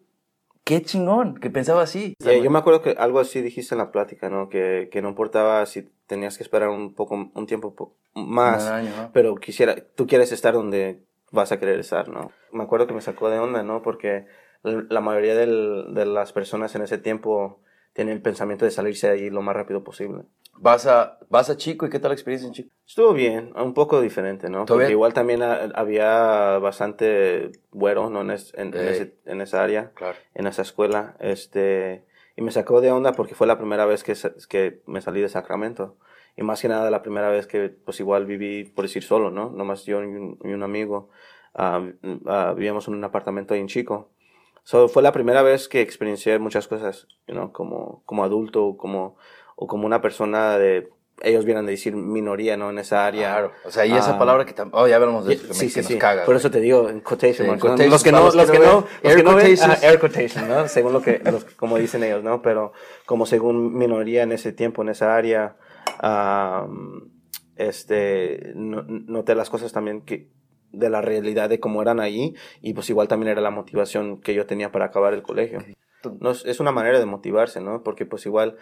[0.64, 2.16] qué chingón que pensaba así.
[2.20, 4.50] Yeah, yo me acuerdo que algo así dijiste en la plática, ¿no?
[4.50, 8.72] Que, que no importaba si tenías que esperar un poco, un tiempo po- más, Un
[8.74, 9.12] año, ¿no?
[9.14, 12.32] pero quisiera, tú quieres estar donde vas a querer estar, ¿no?
[12.52, 13.84] Me acuerdo que me sacó de onda, ¿no?
[13.84, 14.26] Porque
[14.64, 17.62] la mayoría del- de las personas en ese tiempo
[17.94, 20.24] tienen el pensamiento de salirse de ahí lo más rápido posible.
[20.62, 22.70] Vas a, vas a Chico y qué tal la experiencia en Chico?
[22.86, 24.66] Estuvo bien, un poco diferente, ¿no?
[24.66, 24.92] ¿Todo Porque bien?
[24.92, 28.22] igual también ha- había bastante güero, ¿no?
[28.22, 29.92] En, es- en- en ese- en esa área.
[29.94, 30.18] Claro.
[30.34, 32.04] en esa escuela, este,
[32.36, 34.14] y me sacó de onda porque fue la primera vez que,
[34.50, 35.98] que me salí de Sacramento.
[36.36, 39.50] Y más que nada la primera vez que, pues igual viví, por decir solo, ¿no?
[39.50, 41.10] Nomás yo y un, y un amigo
[41.54, 41.82] ah,
[42.28, 44.12] ah, vivíamos en un apartamento ahí en Chico.
[44.70, 49.16] So, fue la primera vez que experiencié muchas cosas, you know, como, como adulto, como,
[49.56, 50.90] o como una persona de,
[51.24, 52.70] ellos vienen de decir minoría, ¿no?
[52.70, 53.30] En esa área.
[53.32, 53.52] Claro.
[53.66, 54.80] O sea, y esa Ah, palabra que también...
[54.80, 55.98] Oh, ya hablamos de eso, que, me- Sí, que sí, nos sí.
[55.98, 56.24] caga.
[56.24, 57.78] Por eso te digo en quotation marks, ¿no?
[57.88, 60.68] Los que no, los los que no los air que no ven, air quotation, ¿no?
[60.68, 62.44] Según lo que, los- como dicen ellos, ¿no?
[62.44, 62.72] Pero
[63.08, 65.58] como según minoría en ese tiempo, en esa área,
[66.00, 67.10] am,
[67.56, 70.30] este, no- noté las cosas también que
[70.72, 74.34] de la realidad de cómo eran allí y pues igual también era la motivación que
[74.34, 75.60] yo tenía para acabar el colegio.
[76.20, 77.84] No, es, es una manera de motivarse, ¿no?
[77.84, 78.58] Porque pues igual,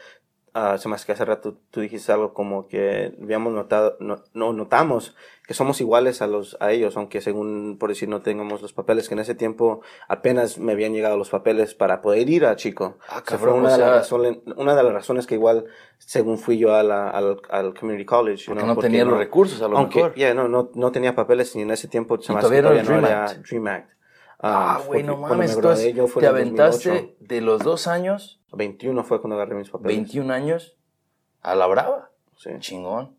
[0.57, 4.23] ah, se me hace que hace rato tú dijiste algo como que habíamos notado, no,
[4.33, 5.15] no notamos
[5.47, 9.07] que somos iguales a los, a ellos, aunque según, por decir, no tengamos los papeles,
[9.07, 12.97] que en ese tiempo apenas me habían llegado los papeles para poder ir a Chico.
[13.07, 15.65] Ah, cabrón, fue una, de las razones, una de las razones que igual,
[15.99, 19.69] según fui yo a la- al, al community college, Porque no tenía los recursos, a
[19.69, 20.15] lo aunque, mejor.
[20.15, 22.83] yeah, no, no, no tenía papeles y en ese tiempo se me hace que todavía
[22.83, 23.96] no no era Dream Act.
[24.39, 25.55] Ah, Um, güey, no mames.
[25.55, 27.15] Entonces, yo fue te aventaste 2008.
[27.19, 29.97] de los dos años, 21 fue cuando agarré mis papeles.
[29.97, 30.77] 21 años,
[31.41, 32.11] a la brava.
[32.37, 32.51] Sí.
[32.59, 33.15] Chingón.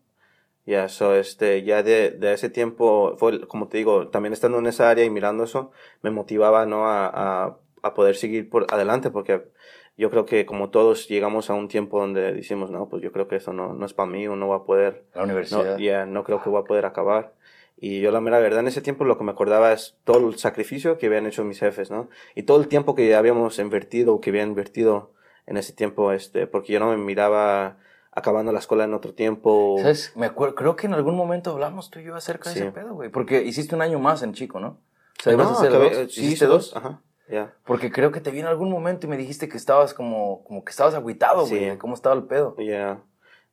[0.65, 4.67] Ya, so, este, ya de, de ese tiempo, fue, como te digo, también estando en
[4.67, 5.71] esa área y mirando eso,
[6.03, 6.87] me motivaba, ¿no?
[6.87, 9.49] A, a, a poder seguir por adelante, porque
[9.97, 13.27] yo creo que como todos llegamos a un tiempo donde decimos, no, pues yo creo
[13.27, 15.77] que eso no, no es para mí, o no va a poder, La no, universidad.
[15.79, 17.33] ya, no creo que voy a poder acabar.
[17.81, 20.37] Y yo la mera verdad en ese tiempo lo que me acordaba es todo el
[20.37, 22.09] sacrificio que habían hecho mis jefes, ¿no?
[22.35, 25.13] Y todo el tiempo que habíamos invertido o que habían invertido
[25.47, 27.77] en ese tiempo, este, porque yo no me miraba
[28.11, 29.77] acabando la escuela en otro tiempo.
[29.79, 30.11] ¿Sabes?
[30.15, 32.59] Me acuerdo, creo que en algún momento hablamos tú y yo acerca Sí.
[32.59, 33.09] de ese pedo, güey.
[33.09, 34.79] Porque hiciste un año más en Chico, ¿no?
[35.19, 35.97] O sea, No, hacer acabé- dos.
[35.97, 36.75] eh, sí, ¿Hiciste hice dos.
[36.75, 37.53] Ajá, ya.
[37.65, 40.63] Porque creo que te vi en algún momento y me dijiste que estabas como, como
[40.65, 41.57] que estabas agüitado, Sí.
[41.57, 41.77] güey.
[41.77, 42.55] ¿Cómo estaba el pedo?
[42.57, 43.01] Ya.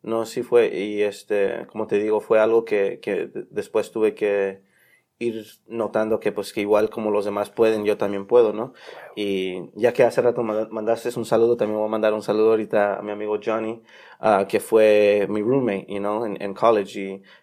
[0.02, 0.68] No, sí fue.
[0.76, 4.62] Y este, como te digo, fue algo que, que después tuve que
[5.18, 8.74] ir notando que pues que igual como los demás pueden, yo también puedo, ¿no?
[9.16, 12.50] Y ya que hace rato manda- mandaste un saludo, también voy a mandar un saludo
[12.50, 13.82] ahorita a mi amigo Johnny,
[14.20, 17.00] ah, que fue mi roommate, you know, en, en college.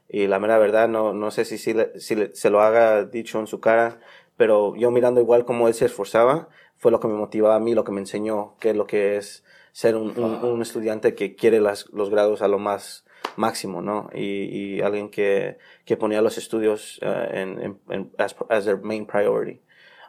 [0.09, 3.39] Y, y la mera verdad, no, no sé si, si, si se lo haga dicho
[3.39, 3.99] en su cara,
[4.37, 7.73] pero yo mirando igual cómo él se esforzaba, fue lo que me motivaba a mí,
[7.73, 11.35] lo que me enseñó, qué es lo que es ser un, un, un estudiante que
[11.35, 13.03] quiere las, los grados a lo más
[13.35, 14.09] máximo, ¿no?
[14.13, 18.77] Y, y alguien que, que ponía los estudios uh, en, en, en- as, as their
[18.77, 19.59] main priority.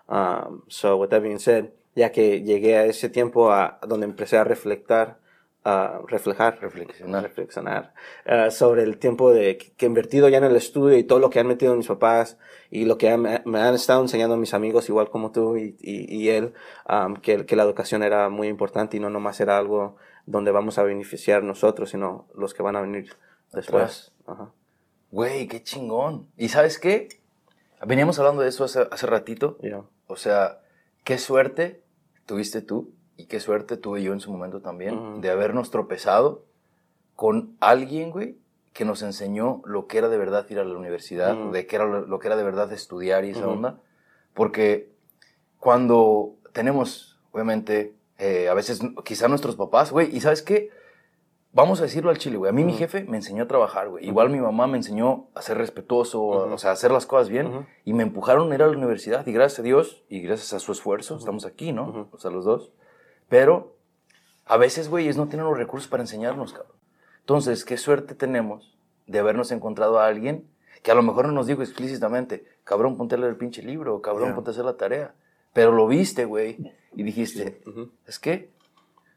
[0.09, 4.37] Um, so, with that being said, ya que llegué a ese tiempo a donde empecé
[4.37, 5.18] a reflectar,
[5.64, 7.22] a reflejar, Reflexionar.
[7.22, 7.94] reflexionar
[8.27, 11.18] uh, sobre el tiempo de que, que he invertido ya en el estudio y todo
[11.20, 12.37] lo que han metido mis papás
[12.70, 16.14] y lo que han- me han estado enseñando mis amigos igual como tú y, y,
[16.14, 16.53] y él
[16.88, 19.96] um, que, que la educación era muy importante y no nomás era algo
[20.27, 23.14] donde vamos a beneficiar nosotros sino los que van a venir
[23.53, 24.53] después Ajá.
[25.11, 26.29] Güey, qué chingón.
[26.37, 27.09] ¿Y sabes qué?
[27.87, 29.59] Veníamos hablando de eso hace, hace ratito.
[29.61, 29.85] Yeah.
[30.09, 30.61] O sea,
[31.05, 31.83] qué suerte
[32.27, 35.20] tuviste tú y qué suerte tuve yo en su momento también Ujú.
[35.20, 36.42] de habernos tropezado
[37.16, 38.37] con alguien, güey,
[38.72, 41.53] que nos enseñó lo que era de verdad ir a la universidad, Ujú.
[41.53, 43.50] de qué era lo, lo que era de verdad estudiar y esa Ujú.
[43.50, 43.79] onda.
[44.35, 44.90] Porque
[45.61, 50.70] cuando tenemos, obviamente, eh, a veces quizá nuestros papás, güey, y sabes qué,
[51.53, 52.50] vamos a decirlo al chile, güey.
[52.50, 54.07] A mí mi jefe me enseñó a trabajar, güey.
[54.07, 57.66] Igual mi mamá me enseñó a ser respetuoso, o sea, a hacer las cosas bien.
[57.85, 59.24] Y me empujaron a ir a la universidad.
[59.27, 62.09] Y gracias a Dios y gracias a su esfuerzo estamos aquí, ¿no?
[62.11, 62.72] O sea, los dos.
[63.28, 63.76] Pero
[64.46, 66.76] a veces, güey, ellos no tienen los recursos para enseñarnos, cabrón.
[67.20, 70.46] Entonces, qué suerte tenemos de habernos encontrado a alguien
[70.82, 74.02] que a lo mejor no nos dijo explícitamente, cabrón, ponte a leer el pinche libro,
[74.02, 74.34] cabrón, Ya.
[74.34, 75.14] ponte a hacer la tarea.
[75.54, 77.62] Pero lo viste, güey, y dijiste,
[78.06, 78.50] es que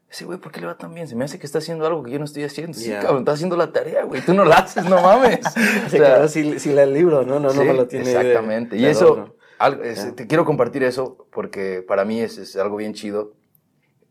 [0.08, 1.06] ese güey, ¿por qué le va tan bien?
[1.06, 2.78] Se me hace que está haciendo algo que yo no estoy haciendo.
[2.78, 3.00] Sí, Ya.
[3.00, 4.22] cabrón, está haciendo la tarea, güey.
[4.24, 5.40] Tú no la haces, no mames.
[5.44, 7.86] O Sí, sea, claro, si, si lee el libro, no, no, no sí, me lo
[7.86, 8.76] tiene de- Exactamente.
[8.76, 10.12] de y eso, algo- es- Ya.
[10.14, 13.34] te quiero compartir eso porque para mí es, es algo bien chido.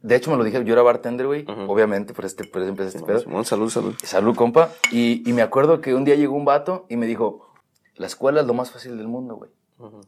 [0.08, 3.04] De hecho me lo dije, yo era bartender, güey, obviamente, por este, por empecé este
[3.08, 3.20] pedo.
[3.20, 3.94] Simón, salud, salud.
[4.04, 4.70] Salud, compa.
[4.92, 7.54] Y, y me acuerdo que un día llegó un vato y me dijo,
[7.96, 9.52] la escuela es lo más fácil del mundo, güey.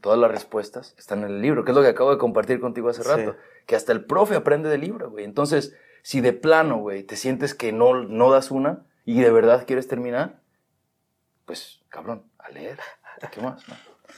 [0.01, 2.89] Todas las respuestas están en el libro, que es lo que acabo de compartir contigo
[2.89, 3.09] hace Sí.
[3.09, 3.35] rato.
[3.67, 5.25] Que hasta el profe aprende del libro, güey.
[5.25, 9.65] Entonces, si de plano, güey, te sientes que no, no das una y de verdad
[9.67, 10.39] quieres terminar,
[11.45, 12.79] pues, cabrón, a leer.
[13.31, 13.67] ¿Qué más?
[13.67, 13.75] no?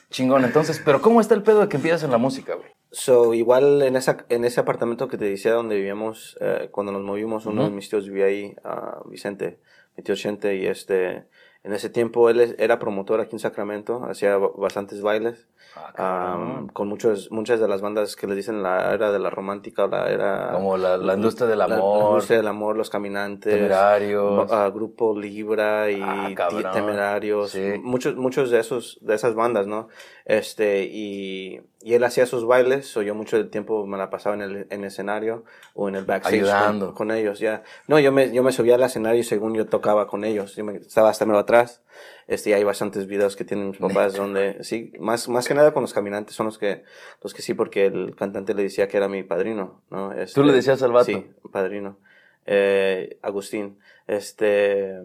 [0.10, 2.70] Chingón, entonces, pero ¿cómo está el pedo de que empiezas en la música, güey?
[2.94, 7.04] So, igual en, esa, en ese apartamento que te decía donde vivíamos, eh, cuando nos
[7.04, 9.60] movimos, uno de mis tíos vivía ahí, ah, Vicente,
[9.96, 11.24] mi tío Chente, y este,
[11.64, 16.68] en ese tiempo él era promotor aquí en Sacramento, hacía ba- bastantes bailes, Ah, cabrón.
[16.74, 20.10] con muchos, muchas de las bandas que les dicen la era de la romántica, la
[20.12, 20.52] era...
[20.52, 24.52] Como la, la industria del la- la amor, industria del amor, los caminantes, temerarios.
[24.52, 26.34] ah, Grupo Libra y Ah.
[26.74, 27.72] Temerarios, Sí.
[27.82, 29.88] muchos, muchos de esos, de esas bandas, ¿no?
[30.26, 34.36] Este, y, y él hacía sus bailes, o yo mucho del tiempo me la pasaba
[34.36, 36.94] en el, en el escenario o en el backstage con- Ayudando.
[36.94, 37.64] Con, ellos, ya.
[37.88, 40.78] No, yo me, yo me subía al escenario según yo tocaba con ellos, yo me,
[40.78, 41.82] estaba hasta medio atrás,
[42.28, 45.74] este, y hay bastantes videos que tienen mis papás donde, sí, más, más que nada
[45.74, 46.84] con los caminantes son los que,
[47.22, 50.14] los que sí, porque el cantante le decía que era mi padrino, ¿no?
[50.14, 51.06] Este, ¿Tú le decías al vato?
[51.06, 51.98] Sí, padrino.
[52.46, 53.78] Eh, Agustín.
[54.08, 55.00] Este,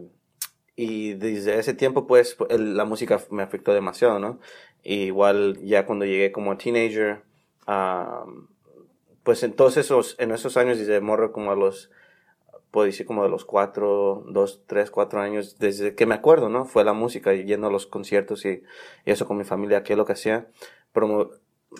[0.77, 4.39] y desde ese tiempo, pues, la música me afectó demasiado, ¿no?
[4.83, 7.23] Y igual ya cuando llegué como teenager,
[9.23, 11.91] pues en todos esos, en esos años, desde morro como a los,
[12.71, 16.67] puedo decir como de los cuatro, dos, tres, cuatro años, desde que me acuerdo, ¿no?
[16.67, 18.63] Fue la música, yendo a los conciertos y,
[19.07, 20.49] y eso con mi familia, que es lo que hacía.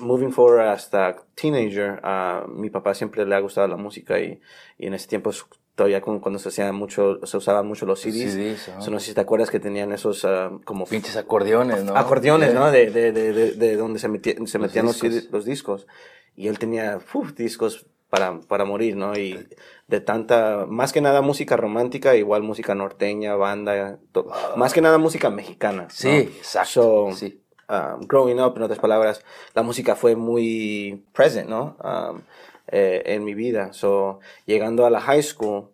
[0.01, 4.41] Moving forward hasta teenager, a mi papá siempre le ha gustado la música y,
[4.79, 5.31] y en ese tiempo
[5.75, 8.33] todavía cu- cuando se hacía mucho, se usaban mucho los CDs.
[8.33, 8.71] CDs.
[8.83, 11.97] So, no sé si te acuerdas que tenían esos ah, como Pinches acordeones, ¿no?
[11.97, 12.55] acordeones, Sí.
[12.55, 12.71] ¿no?
[12.71, 15.21] De, de, de, de, de donde se, metía- se Los metían los, discos.
[15.23, 15.87] CD los discos.
[16.35, 19.19] Y él tenía uf, discos para, para morir, ¿no?
[19.19, 19.49] Y
[19.89, 24.97] de tanta, más que nada música romántica, igual música norteña, banda, to- más que nada
[24.99, 25.83] música mexicana.
[25.85, 25.91] ¿no?
[25.91, 26.71] Sí, exacto.
[26.71, 27.43] So, sí.
[27.69, 29.23] Um, growing up, en otras palabras,
[29.55, 31.77] la música fue muy present, ¿no?
[31.83, 32.23] Um,
[32.69, 33.73] eh, en mi vida.
[33.73, 35.69] So, llegando a la high school,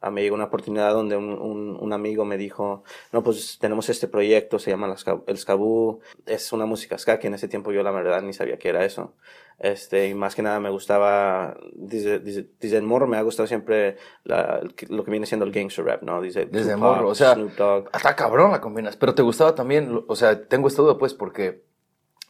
[0.00, 3.88] ah, me llegó una oportunidad donde un, un, un amigo me dijo, no, pues tenemos
[3.88, 4.94] este proyecto, se llama
[5.26, 8.58] el Skaboo, es una música ska, que en ese tiempo yo la verdad ni sabía
[8.58, 9.12] qué era eso.
[9.58, 13.46] Este, y más que nada me gustaba, dice, dice, desde el morro me ha gustado
[13.46, 16.20] siempre la- lo que viene siendo el gangster rap, ¿no?
[16.20, 17.88] Dice, Desde Tupac, morro, o sea, Snoop Dogg.
[17.92, 18.96] Hasta cabrón la combinas.
[18.96, 21.64] Pero te gustaba también, o sea, tengo esta duda pues porque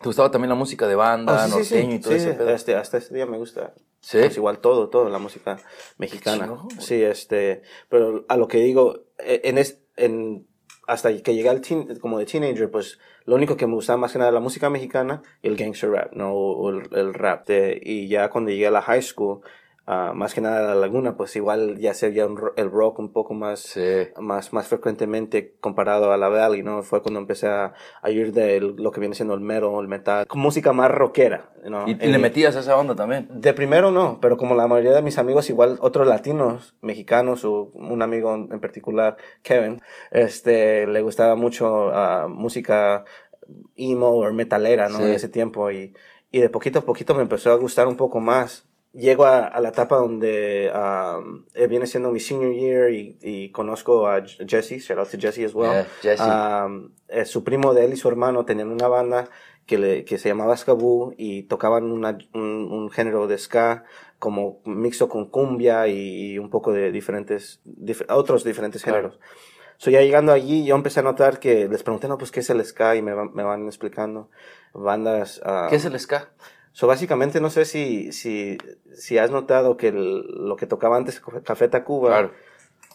[0.01, 2.35] te gustaba también la música de banda, Oh, sí, norteño sí, y todo sí, ese
[2.35, 2.51] pedo.
[2.51, 3.75] este, hasta este día me gusta.
[4.01, 4.19] Sí.
[4.21, 5.59] Pues igual todo, todo, la música
[5.99, 6.47] mexicana.
[6.47, 6.61] güey.
[6.79, 10.47] Sí, este, pero a lo que digo, eh, en, es, en
[10.87, 14.13] hasta que llegué al teen, como de teenager, pues lo único que me gustaba más
[14.13, 16.33] que nada la música mexicana el gangster rap, ¿no?
[16.33, 17.47] O, o el, el rap.
[17.47, 19.41] De- y ya cuando llegué a la high school,
[19.87, 23.35] ah, más que nada la laguna, pues igual ya sería un el rock un poco
[23.35, 24.09] más, Sí.
[24.21, 26.83] más, más frecuentemente comparado a la Valley, ¿no?
[26.83, 27.73] Fue cuando empecé a,
[28.03, 31.51] a ir de lo que viene siendo el metal, el metal, con música más rockera,
[31.65, 31.87] ¿no?
[31.89, 33.29] Y, y le metías a esa onda también.
[33.33, 37.71] de primero no, pero como la mayoría de mis amigos, igual otros latinos, mexicanos, o
[37.75, 43.05] un amigo en particular, Kevin, este, le gustaba mucho ah, música
[43.77, 44.99] emo o metalera, ¿no?
[44.99, 45.05] Sí.
[45.05, 45.95] En ese tiempo y,
[46.33, 48.66] y de poquito a poquito me empezó a gustar un poco más.
[48.97, 53.51] Llego a, a la etapa donde um, eh, viene siendo mi senior year y, y
[53.53, 55.73] conozco a Jesse, shout out to Jesse as well.
[55.73, 56.23] Yeah, Jesse.
[56.65, 59.29] Um, eh, su primo de él y su hermano tenían una banda
[59.67, 63.85] que, le, que se llamaba Skaboo y tocaban una, un, un género de ska
[64.19, 68.99] como mixto con cumbia y, y un poco de diferentes, dif- otros diferentes Claro.
[69.11, 69.21] géneros.
[69.79, 72.49] So ya llegando allí, yo empecé a notar que les pregunté, no, pues, ¿qué es
[72.49, 72.97] el ska?
[72.97, 74.31] Y me, van- me van explicando
[74.73, 75.43] bandas.
[75.45, 76.31] ah, ¿Qué es el ska?
[76.77, 78.59] So, básicamente, no sé si, si,
[78.95, 82.33] si has notado que el- lo que tocaba antes Café Tacuba Claro.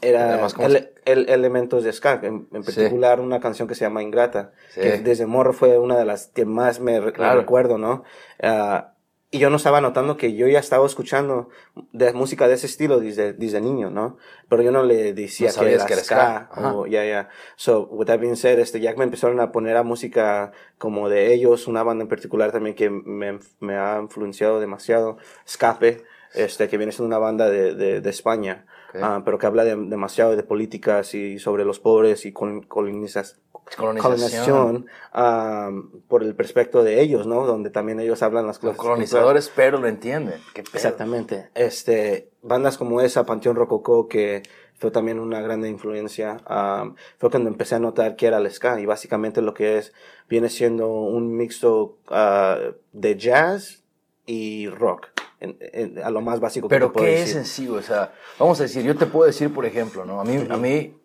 [0.02, 2.74] era el, el- elementos de ska, en, en Sí.
[2.76, 4.82] particular una canción que se llama Ingrata, Sí.
[4.82, 8.04] que desde morro fue una de las que más me, me recuerdo, ¿no?
[8.40, 8.91] Ah,
[9.34, 11.50] y yo no estaba notando que yo ya estaba escuchando
[11.94, 14.18] de música de ese estilo desde, desde niño, ¿no?
[14.50, 17.30] Pero yo no le decía No que era que ska, o ya, ya.
[17.56, 21.08] So, with that being said, este, ya que me empezaron a poner a música como
[21.08, 26.68] de ellos, una banda en particular también que me, me ha influenciado demasiado, Escape, este,
[26.68, 29.00] que viene siendo una banda de, de, de España, Ok.
[29.02, 33.40] ah, pero que habla de- demasiado de políticas y sobre los pobres y colon- colonizas,
[33.78, 34.12] Colonización.
[34.18, 35.72] colonización, ah,
[36.08, 37.46] por el perspecto de ellos, ¿no?
[37.46, 38.78] Donde también ellos hablan las Los cosas.
[38.78, 40.40] colonizadores, pero lo entienden.
[40.54, 40.74] Qué pedo.
[40.76, 41.50] Exactamente.
[41.56, 44.44] Este, bandas como esa, Panteón Rococó, que
[44.76, 48.80] fue también una grande influencia, am, fue cuando empecé a notar que era el ska
[48.80, 49.94] y básicamente lo que es,
[50.28, 52.58] viene siendo un mixto ah,
[52.92, 53.84] de jazz
[54.26, 55.08] y rock
[55.40, 57.38] en- en- a lo más básico que Pero te puedo ¿qué es decir.
[57.38, 57.68] en sí?
[57.70, 60.20] O sea, vamos a decir, yo te puedo decir, por ejemplo, ¿no?
[60.20, 60.96] A mí, a mí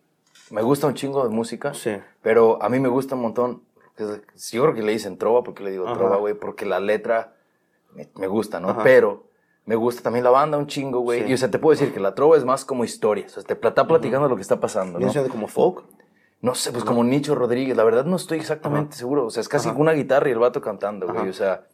[0.51, 1.97] me gusta un chingo de música, Sí.
[2.21, 3.61] pero a mí me gusta un montón.
[3.95, 4.03] que
[4.35, 5.97] es- Yo creo que le dicen trova, porque le digo Ajá.
[5.97, 7.33] trova, güey, porque la letra
[7.95, 8.69] me, me gusta, ¿no?
[8.69, 8.83] Ajá.
[8.83, 9.23] Pero
[9.65, 11.23] me gusta también la banda un chingo, güey.
[11.23, 11.31] Sí.
[11.31, 13.25] Y o sea, te puedo decir que la trova es más como historia.
[13.25, 14.97] O sea, te está platicando lo que está pasando, ¿no?
[14.99, 15.83] ¿Viene siendo como folk?
[16.41, 19.25] No sé, pues como Nicho Rodríguez, la verdad no estoy exactamente seguro.
[19.25, 21.27] O sea, es casi una guitarra y el vato cantando, güey.
[21.29, 21.65] O sea,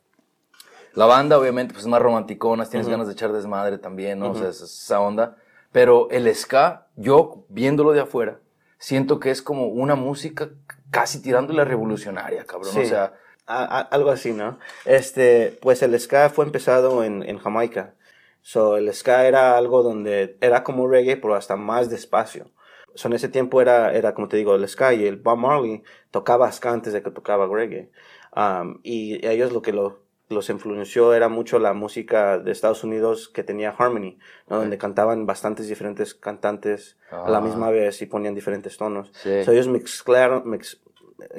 [0.94, 4.32] la banda obviamente pues es más romanticona, tienes ganas de echar desmadre también, ¿no?
[4.32, 5.36] O sea, es esa onda.
[5.74, 8.40] Pero el ska, yo viéndolo de afuera,
[8.84, 10.50] siento que es como una música
[10.92, 12.74] casi tirándole a revolucionaria, cabrón.
[12.74, 12.80] Sí.
[12.82, 13.14] O sea,
[13.46, 14.58] A- a- algo así, ¿no?
[14.86, 17.94] Este, pues el ska fue empezado en, en Jamaica.
[18.42, 22.46] So, el ska era algo donde era como reggae, pero hasta más despacio.
[22.96, 25.84] So, en ese tiempo era, era, como te digo, el ska y el Bob Marley
[26.12, 27.90] tocaba ska antes de que tocaba reggae.
[28.36, 33.30] Um, y ellos lo que lo- los influenció era mucho la música de Estados Unidos
[33.30, 34.18] que tenía Harmony,
[34.50, 34.58] ¿no?
[34.58, 37.42] Donde cantaban bastantes diferentes cantantes a la Ah.
[37.42, 39.12] misma vez y ponían diferentes tonos.
[39.14, 39.44] Sí.
[39.44, 40.80] So, ellos mezclaron, mix-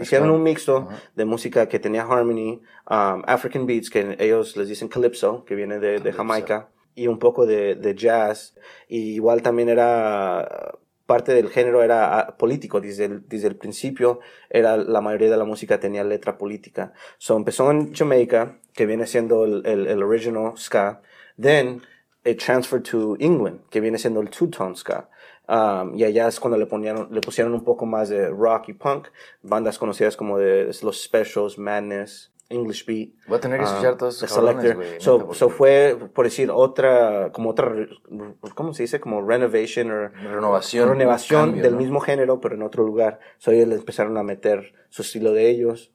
[0.01, 4.89] hicieron un mixto de música que tenía harmony, um, African beats, que ellos les dicen
[4.89, 6.13] calypso, que viene de, de.
[6.13, 8.55] Jamaica, y un poco de, de jazz.
[8.87, 10.75] Y igual también era,
[11.07, 15.37] parte del género era ah, político, desde el, desde el principio era, la mayoría de
[15.37, 16.93] la música tenía letra política.
[17.19, 21.03] So empezó en Jamaica, que viene siendo el, el, el original ska,
[21.41, 21.83] then
[22.25, 25.09] it transferred to England, que viene siendo el two-tone ska.
[25.47, 28.73] Um, y allá es cuando le, ponían, le pusieron un poco más de rock y
[28.73, 29.09] punk,
[29.43, 33.11] bandas conocidas como de los Specials, Madness, English Beat.
[33.27, 34.85] Voy a tener que escuchar todos The esos Selector.
[34.99, 37.73] So, so fue, por decir, otra, como otra,
[38.55, 39.01] ¿cómo se dice?
[39.01, 41.79] Como renovation o Renovación, renovación cambio, del ¿no?
[41.79, 43.21] mismo género, pero en otro lugar.
[43.39, 45.93] So ellos le empezaron a meter su estilo de ellos.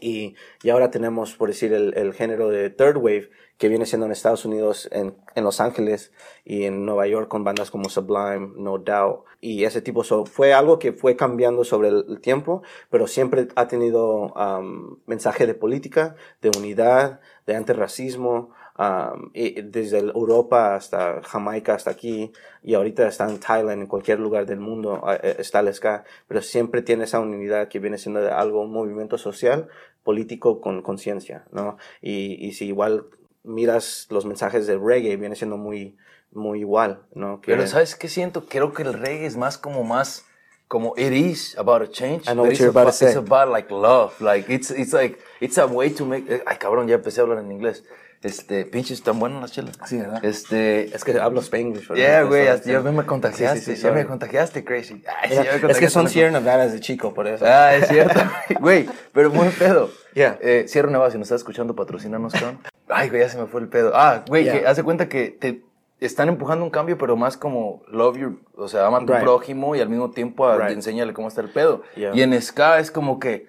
[0.00, 4.06] Y, y ahora tenemos, por decir, el, el género de Third Wave, que viene siendo
[4.06, 6.12] en Estados Unidos, en, en Los Ángeles
[6.44, 10.02] y en Nueva York con bandas como Sublime, No Doubt y ese tipo.
[10.24, 15.46] Fue algo que fue cambiando sobre el, el tiempo, pero siempre ha tenido um, mensaje
[15.46, 22.32] de política, de unidad, de antirracismo, um, y desde Europa hasta Jamaica, hasta aquí,
[22.62, 26.42] y ahorita está en Thailand, en cualquier lugar del mundo eh, está el ska, pero
[26.42, 29.68] siempre tiene esa unidad que viene siendo de algo, un movimiento social,
[30.02, 31.76] político con conciencia, ¿no?
[32.02, 33.06] Y, y si igual
[33.42, 35.96] miras los mensajes del reggae, viene siendo muy,
[36.32, 37.40] muy igual, ¿no?
[37.40, 38.46] Que- Pero ¿sabes qué siento?
[38.46, 40.26] Creo que el reggae es más como más
[40.66, 42.22] como it is about a change.
[42.28, 43.08] I know what it's you're about to about, say.
[43.10, 46.24] It's about like love, like it's it's like it's a way to make.
[46.28, 47.84] eh, Ay cabrón, ya empecé a hablar en inglés.
[48.24, 49.76] Este, pinches, tan buenas las chelas.
[49.84, 50.24] Sí, ¿verdad?
[50.24, 51.86] Este, Es que hablo Spanglish.
[51.88, 51.94] ¿verdad?
[52.02, 55.04] yeah, güey, ya me contagiaste, Sí, sí, sí, ya me contagiaste, crazy.
[55.22, 57.44] Ay, es que son Sierra Nevada de chico, por eso.
[57.46, 58.18] Ah, es cierto.
[58.60, 59.90] Güey, pero buen pedo.
[60.14, 60.38] Yeah.
[60.40, 62.60] Eh, Sierra Nevada, si nos estás escuchando, patrocínanos, cabrón.
[62.88, 63.92] Ay, güey, ya se me fue el pedo.
[63.94, 64.60] Ah, güey, Yeah.
[64.60, 65.62] que hace cuenta que te
[66.00, 69.22] están empujando un cambio, pero más como love your, o sea, ama a tu Right.
[69.22, 70.70] prójimo y al mismo tiempo a- Right.
[70.70, 71.82] enséñale cómo está el pedo.
[71.94, 73.46] Y en ska es como que,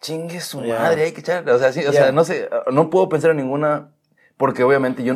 [0.00, 1.48] chingue su madre, hay que echar.
[1.48, 3.90] O sea, sí, o sea, no sé, no puedo pensar en ninguna,
[4.36, 5.14] porque obviamente yo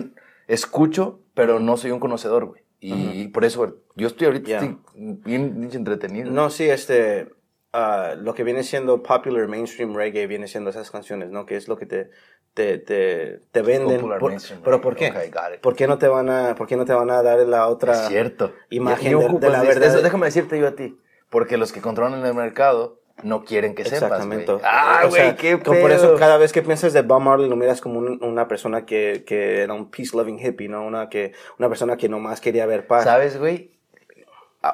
[0.49, 2.63] escucho, pero no soy un conocedor, güey.
[2.83, 4.57] Y por eso yo estoy ahorita Yeah.
[4.59, 6.31] estoy bien, bien entretenido.
[6.31, 7.29] No, sí, este,
[7.75, 11.45] ah, lo que viene siendo popular mainstream reggae viene siendo esas canciones, ¿no?
[11.45, 12.11] Que es lo que te,
[12.55, 13.97] te, te, te venden.
[13.99, 14.81] Popular Por- mainstream pero.
[14.81, 15.13] ¿por qué?
[15.61, 17.93] ¿Por qué no te van a, por qué no te van a dar la otra
[17.93, 18.55] Es cierto.
[18.71, 19.89] imagen Y- y de- la de- verdad?
[19.89, 20.99] eso déjame decirte yo a ti.
[21.29, 24.57] Porque los que controlan el mercado no quieren que sepas, Exactamente.
[24.65, 26.19] Ah, güey, qué como Por eso pedo.
[26.19, 29.63] cada vez que piensas de Bob Marley lo miras como un- una persona que, que
[29.63, 30.85] era un peace loving hippie, ¿no?
[30.87, 33.05] Una que una persona que nomás quería ver paz.
[33.05, 33.73] ¿Sabes, güey?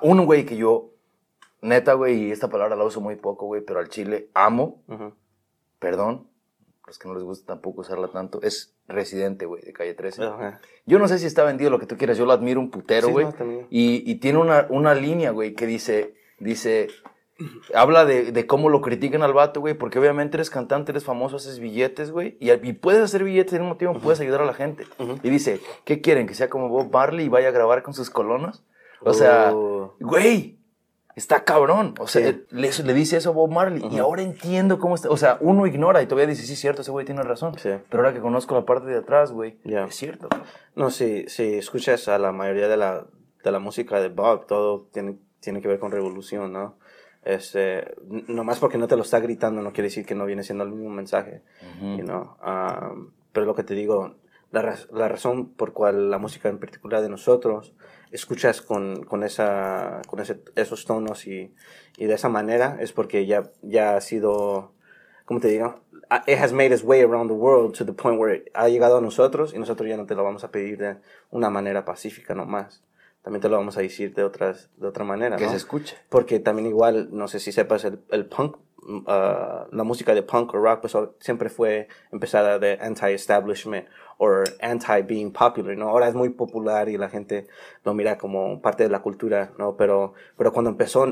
[0.03, 0.91] Un güey que yo,
[1.61, 5.13] neta, güey, y esta palabra la uso muy poco, güey, pero al chile amo, Ujú.
[5.79, 6.29] perdón,
[6.87, 10.23] los que no les gusta tampoco usarla tanto, es residente, güey, de calle 13.
[10.25, 10.61] Ajá.
[10.87, 13.09] Yo no sé si está vendido lo que tú quieras, yo lo admiro un putero,
[13.09, 13.27] Sí, güey.
[13.27, 13.67] no, también.
[13.71, 16.89] y, y tiene una, una línea, güey, que dice, dice,
[17.75, 21.37] habla de, de cómo lo critican al vato, güey, porque obviamente eres cantante, eres famoso,
[21.37, 24.47] haces billetes, güey, y, y puedes hacer billetes y al mismo tiempo puedes ayudar a
[24.47, 24.87] la gente.
[25.23, 26.27] Y dice, ¿qué quieren?
[26.27, 28.65] ¿Que sea como Bob Marley y vaya a grabar con sus colonos?
[29.03, 29.95] O sea, Oh.
[30.01, 30.59] güey,
[31.15, 31.95] está cabrón.
[31.99, 32.43] O sea, Sí.
[32.51, 35.11] le, le dice eso a Bob Marley y ahora entiendo cómo está.
[35.11, 37.59] O sea, uno ignora y todavía dice, sí, cierto, ese güey tiene razón.
[37.59, 37.71] Sí.
[37.91, 40.29] Pero ahora que conozco la parte de atrás, güey, es cierto.
[40.75, 43.07] No, si, si escuchas a la mayoría de la,
[43.45, 46.77] de la música de Bob, todo tiene, tiene que ver con revolución, ¿no?
[47.27, 47.97] Este,
[48.29, 50.71] nomás porque no te lo está gritando no quiere decir que no viene siendo el
[50.71, 51.43] mismo mensaje,
[51.99, 52.37] you know?
[52.41, 54.15] Um, pero lo que te digo,
[54.53, 57.75] la, raz- la razón por cual la música en particular de nosotros
[58.13, 61.53] escuchas con, con, esa, con ese, esos tonos y,
[61.99, 64.73] y de esa manera es porque ya, ya ha sido,
[65.25, 65.81] ¿cómo te digo?
[66.09, 68.99] uh, it has made its way around the world to the point where ha llegado
[68.99, 70.97] a nosotros y nosotros ya no te lo vamos a pedir de
[71.31, 72.85] una manera pacífica nomás.
[73.27, 75.51] También te lo vamos a decir de otras de otra manera, Que ¿no?
[75.51, 75.97] se escuche.
[76.09, 78.57] Porque también igual, no sé si sepas, el, el punk,
[78.87, 84.29] uh, la música de punk o rock, pues siempre fue empezada de anti-establishment o
[84.61, 85.89] anti-being popular, ¿no?
[85.89, 87.49] Ahora es muy popular y la gente
[87.83, 89.77] lo mira como parte de la cultura, ¿no?
[89.77, 91.05] Pero, pero cuando empezó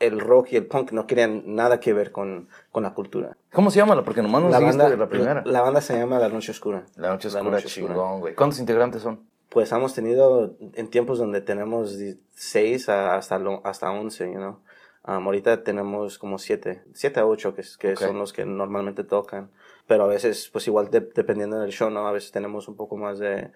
[0.00, 3.36] el rock y el punk no querían nada que ver con, con la cultura.
[3.52, 4.02] ¿Cómo se llama?
[4.02, 5.42] Porque nomás nos La banda, de la primera.
[5.46, 6.84] la banda se llama La Noche Oscura.
[6.96, 7.86] La noche La oscura, Noche Oscura.
[7.94, 8.34] chingón, güey.
[8.34, 9.32] ¿Cuántos integrantes son?
[9.54, 11.96] Pues hemos tenido en tiempos donde tenemos
[12.32, 14.58] 6 hasta, lo- hasta 11, you know.
[15.06, 17.98] Um, ahorita tenemos como 7, 7 a 8 que, que Ok.
[18.00, 19.50] son los que normalmente tocan.
[19.86, 22.08] Pero a veces, pues igual de- dependiendo del show, ¿no?
[22.08, 23.52] A veces tenemos un poco más de,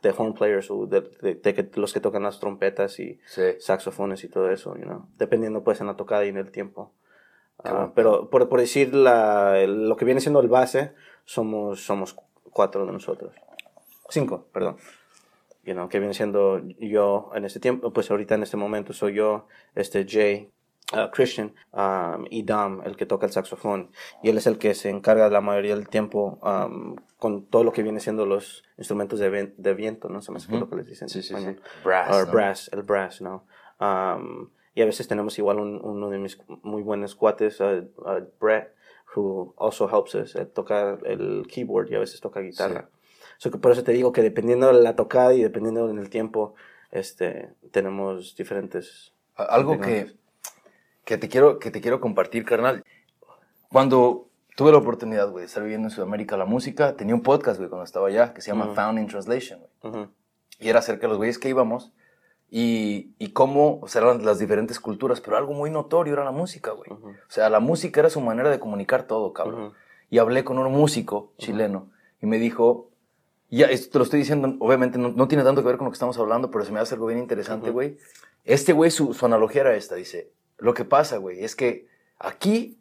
[0.00, 3.42] de horn players o de, de- los que tocan las trompetas y Sí.
[3.58, 5.06] saxofones y todo eso, you know.
[5.18, 6.92] Dependiendo pues en la tocada y en el tiempo.
[7.62, 7.92] Bueno.
[7.94, 10.94] pero por, por decir la, lo que viene siendo el base,
[11.26, 12.16] somos, somos
[12.50, 13.34] cuatro de nosotros.
[14.08, 14.78] Cinco, perdón.
[15.64, 19.14] You know, que viene siendo yo en este tiempo, pues ahorita en este momento soy
[19.14, 19.46] yo,
[19.76, 20.50] este Jay,
[20.92, 23.90] uh, Christian um, y Dom, el que toca el saxofón.
[24.24, 27.72] Y él es el que se encarga la mayoría del tiempo um, con todo lo
[27.72, 30.20] que viene siendo los instrumentos de, de viento, ¿no?
[30.20, 31.06] Se me hace que es lo que les dicen.
[31.06, 31.34] en Sí, sí, sí.
[31.34, 31.60] español.
[31.84, 32.32] Brass, Or ¿no?
[32.32, 33.44] brass, el brass, ¿no?
[33.80, 38.26] Um, y a veces tenemos igual un- uno de mis muy buenos cuates, uh, uh,
[38.40, 38.74] Brett,
[39.14, 42.88] who also helps us, él toca el keyboard y a veces toca guitarra.
[43.42, 46.10] So que por eso te digo que dependiendo de la tocada y dependiendo en el
[46.10, 46.54] tiempo,
[46.92, 49.14] este, tenemos diferentes...
[49.34, 50.12] Algo que,
[51.04, 52.84] que, te quiero, que te quiero compartir, carnal.
[53.68, 57.58] Cuando tuve la oportunidad, güey, de estar viviendo en Sudamérica la música, tenía un podcast,
[57.58, 58.74] güey, cuando estaba allá, que se llama Ujú.
[58.76, 59.92] Found in Translation, güey.
[59.92, 60.12] Ujú,
[60.60, 61.90] Y era acerca de los güeyes que íbamos
[62.48, 66.30] y, y cómo, o sea, eran las diferentes culturas, pero algo muy notorio era la
[66.30, 66.92] música, güey.
[66.92, 69.72] ujú, O sea, la música era su manera de comunicar todo, cabrón.
[70.10, 71.90] Y hablé con un músico chileno
[72.20, 72.91] y me dijo,
[73.58, 75.90] ya, esto te lo estoy diciendo, obviamente no, no tiene tanto que ver con lo
[75.90, 77.98] que estamos hablando, pero se me hace algo bien interesante, güey.
[78.44, 81.86] Este güey, su, su analogía era esta, dice, lo que pasa, güey, es que
[82.18, 82.78] aquí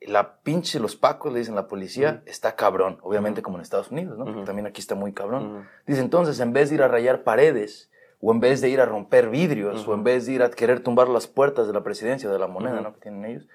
[0.00, 4.18] la pinche, los pacos, le dicen la policía, está cabrón, obviamente como en Estados Unidos,
[4.18, 4.24] ¿no?
[4.24, 5.68] Porque también aquí está muy cabrón.
[5.86, 8.86] Dice, entonces, en vez de ir a rayar paredes, o en vez de ir a
[8.86, 12.30] romper vidrios, o en vez de ir a querer tumbar las puertas de la presidencia
[12.30, 12.80] de la moneda.
[12.80, 12.94] ¿no?
[12.94, 13.48] Que tienen ellos,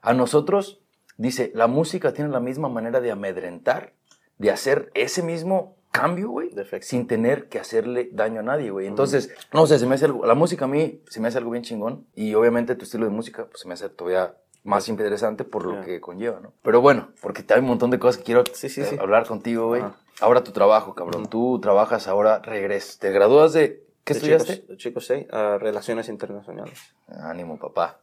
[0.00, 0.82] a nosotros,
[1.16, 3.94] dice, la música tiene la misma manera de amedrentar,
[4.38, 8.86] de hacer ese mismo cambio, güey, sin tener que hacerle daño a nadie, güey.
[8.88, 11.50] Entonces, no sé, se me hace algo, la música a mí se me hace algo
[11.52, 14.34] bien chingón, y obviamente tu estilo de música, pues se me hace todavía
[14.64, 16.52] más interesante por lo que conlleva, ¿no?
[16.62, 18.96] Pero bueno, porque hay un montón de cosas que quiero Sí, sí, eh, sí.
[18.98, 19.82] hablar contigo, güey.
[20.20, 21.26] Ahora tu trabajo, cabrón.
[21.26, 22.98] Tú trabajas ahora, regres.
[22.98, 24.60] ¿Te gradúas de qué De estudiaste?
[24.60, 26.78] Chicos, chicos sí, ah, Relaciones Internacionales.
[27.08, 27.98] Ánimo, papá.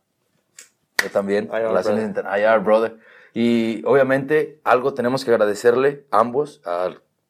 [1.01, 1.45] Yo también.
[1.45, 2.25] IR, Relaciones brother.
[2.27, 2.97] inter- IR, brother.
[3.33, 6.89] Y obviamente algo tenemos que agradecerle ambos a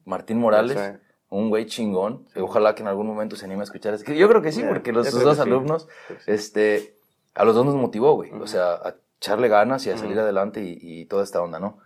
[0.09, 0.99] Martín Morales,
[1.29, 2.27] un güey chingón.
[2.35, 3.93] Ojalá que en algún momento se anime a escuchar.
[3.93, 5.49] Es que yo creo que sí, Yeah, porque los dos que sí.
[5.49, 6.31] alumnos, que sí.
[6.31, 6.95] este,
[7.35, 8.31] a los dos nos motivó, güey.
[8.31, 8.47] O Ujú.
[8.47, 10.21] sea, a echarle ganas y a salir Ujú.
[10.21, 11.77] adelante y, y toda esta onda, ¿no?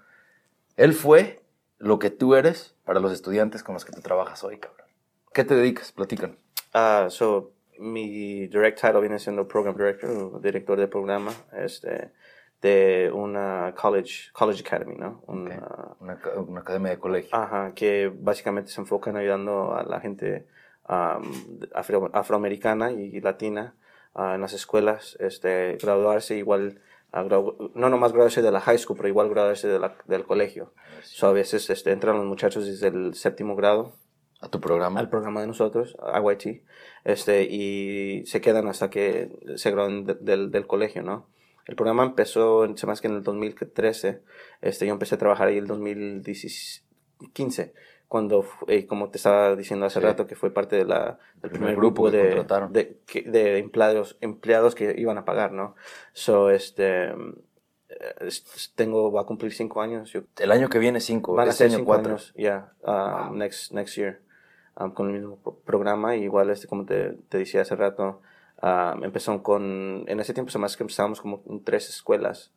[0.78, 1.42] Él fue
[1.78, 4.88] lo que tú eres para los estudiantes con los que tú trabajas hoy, cabrón.
[5.34, 5.92] ¿Qué te dedicas?
[5.92, 6.38] Platican.
[6.74, 12.12] Ah, so, mi direct title viene siendo Program Director, o director de programa, este,
[12.64, 15.22] de una college, college academy, ¿no?
[15.28, 17.30] Una- Una, ca- una academia de colegio.
[17.36, 20.47] Ajá, que básicamente se enfoca en ayudando a la gente
[20.86, 21.22] am,
[21.76, 23.76] afro- afroamericana y latina
[24.16, 28.78] ah, en las escuelas, este, graduarse igual, a gradu- no nomás graduarse de la high
[28.78, 30.74] school, pero igual graduarse de la- del colegio.
[31.03, 33.93] So, a veces este, entran los muchachos desde el séptimo grado
[34.41, 34.99] A tu programa.
[34.99, 36.64] al programa de nosotros, IYT,
[37.05, 41.28] este, y se quedan hasta que se gradúan de- del, del colegio, ¿no?
[41.66, 44.22] El programa empezó, en- se más que en el 2013,
[44.61, 47.74] este, yo empecé a trabajar ahí en el 2015,
[48.07, 50.05] cuando, eh, como te estaba diciendo hace Sí.
[50.05, 54.18] rato, que fue parte de la, del primer primer grupo de, de, que- de empleados,
[54.22, 55.76] empleados que iban a pagar, ¿no?
[56.14, 58.30] So, este, eh,
[58.76, 61.34] tengo, va a cumplir cinco años, yo El año que viene, cinco.
[61.34, 62.18] Van a este ser año, cinco cuatro.
[62.36, 64.20] ya, um, next, next year,
[64.80, 66.16] um, con el mismo pro- programa.
[66.16, 68.22] Y igual, este, como te, te decía hace rato,
[68.64, 72.51] um, empezó con, en ese tiempo más que empezábamos como en tres escuelas.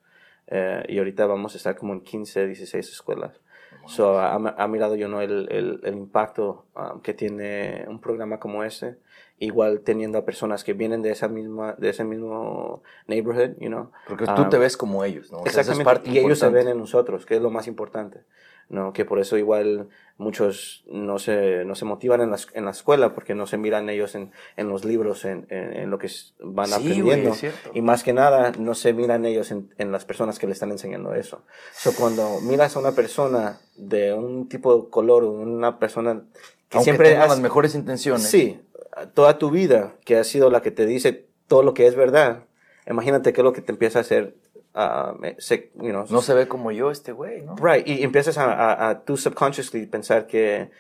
[0.49, 3.41] eh, y ahorita vamos a estar como en 15, 16 escuelas.
[3.87, 8.39] So, ha, ha mirado yo no el, el, el impacto um, que tiene un programa
[8.39, 8.99] como este,
[9.39, 13.91] igual teniendo a personas que vienen de esa misma, de ese mismo neighborhood, you know.
[14.09, 15.39] Porque tú um, te ves como ellos, ¿no?
[15.39, 15.85] O sea, eso es Exactamente.
[15.85, 16.65] parte y ellos se importante.
[16.65, 18.25] ven en nosotros, que es lo más importante.
[18.69, 18.93] ¿No?
[18.93, 19.89] Que por eso igual
[20.19, 23.91] muchos no se, no se motivan en la, en la escuela porque no se miran
[23.91, 26.11] ellos en, en los libros, en, en, lo que
[26.41, 27.33] van aprendiendo.
[27.75, 30.71] y más que nada, no se miran ellos en, en, las personas que le están
[30.71, 31.43] enseñando eso.
[31.75, 36.23] So, cuando miras a una persona de un tipo de color, una persona
[36.69, 38.29] que siempre tenga las mejores intenciones.
[38.29, 38.61] Sí,
[39.15, 42.45] toda tu vida, que ha sido la que te dice todo lo que es verdad,
[42.87, 44.35] imagínate qué es lo que te empieza a hacer
[44.77, 45.17] Uh,
[45.81, 47.57] you know, no se ve como yo este güey, ¿no?
[47.57, 50.71] Right, y empiezas a, a, a tú subconsciously pensar que,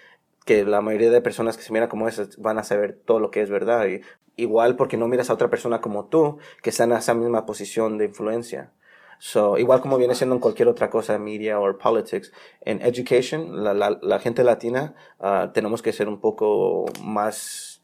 [0.44, 3.30] que la mayoría de personas que se miran como esas van a saber todo lo
[3.30, 3.86] que es verdad.
[3.86, 4.02] Y,
[4.36, 7.96] igual porque no miras a otra persona como tú que está en esa misma posición
[7.96, 8.70] de influencia.
[9.18, 13.72] So, igual como viene siendo en cualquier otra cosa, media o politics, en education, la,
[13.72, 17.75] la, la gente latina, uh, tenemos que ser un poco más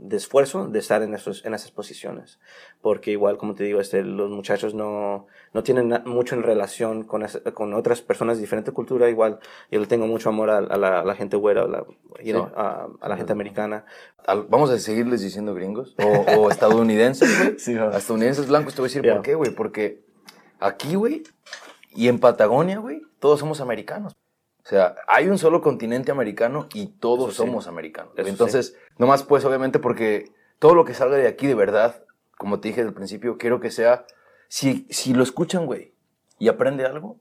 [0.00, 2.38] de esfuerzo de estar en, esos, en esas posiciones.
[2.80, 7.26] Porque igual, como te digo, este, los muchachos no, no tienen mucho en relación con,
[7.54, 9.08] con otras personas de diferente cultura.
[9.08, 9.40] Igual,
[9.70, 11.84] yo le tengo mucho amor a, la, gente güera, a la,
[13.00, 13.84] a, la gente americana.
[14.48, 15.96] Vamos a seguirles diciendo gringos
[16.36, 18.74] o, estadounidenses, sí, estadounidenses blancos.
[18.74, 19.50] Te voy a decir por qué, güey.
[19.50, 20.04] Porque
[20.60, 21.24] aquí, güey,
[21.90, 24.14] y en Patagonia, güey, todos somos americanos.
[24.64, 28.12] O sea, hay un solo continente americano y todos somos americanos.
[28.16, 32.04] Entonces, nomás pues obviamente porque todo lo que salga de aquí de verdad,
[32.36, 34.04] como te dije al principio, quiero que sea,
[34.48, 35.94] si, si lo escuchan, güey,
[36.38, 37.18] y aprende algo,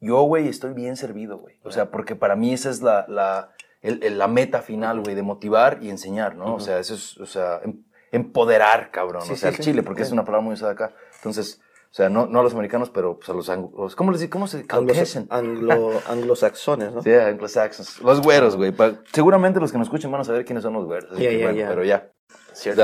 [0.00, 1.60] yo, güey, estoy bien servido, güey.
[1.62, 3.52] O sea, porque para mí esa es la, la,
[3.82, 6.56] la meta final, güey, de motivar y enseñar, ¿no?
[6.56, 9.22] O sea, eso es, o sea, em, empoderar, cabrón.
[9.30, 10.92] o sea, el chile, porque es una palabra muy usada acá.
[11.16, 11.60] Entonces,
[11.92, 14.46] o sea, no, no a los americanos, pero pues a los, anglos, ¿cómo les ¿Cómo
[14.46, 14.64] se
[15.28, 17.02] Anglo, anglosaxones, ¿no?
[17.02, 18.00] Sí, anglosaxones.
[18.00, 18.72] Los güeros, güey.
[19.12, 21.18] Seguramente los que nos escuchen van a saber quiénes son los güeros.
[21.18, 21.68] Yeah, yeah, yeah.
[21.68, 22.10] Pero ya.
[22.54, 22.82] Cierto.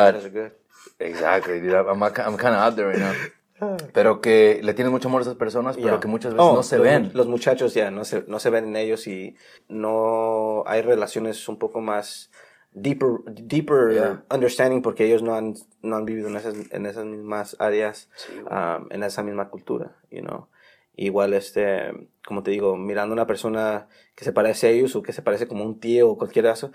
[0.98, 1.74] Exactly, dude.
[1.74, 3.12] I'm, I'm kind of out there right now.
[3.94, 6.62] Pero que le tienen mucho amor a esas personas, pero que muchas veces oh, no
[6.62, 7.10] se ven.
[7.14, 9.34] Los muchachos ya no se, no se ven en ellos y
[9.68, 12.30] no hay relaciones un poco más
[12.72, 17.56] deeper, deeper understanding porque ellos no han, no han vivido en esas, en esas mismas
[17.58, 18.08] áreas,
[18.50, 20.48] um, en esa misma cultura, you know.
[20.96, 21.92] Igual, este,
[22.28, 25.22] como te digo, mirando a una persona que se parece a ellos o que se
[25.22, 26.72] parece como un tío o cualquier caso,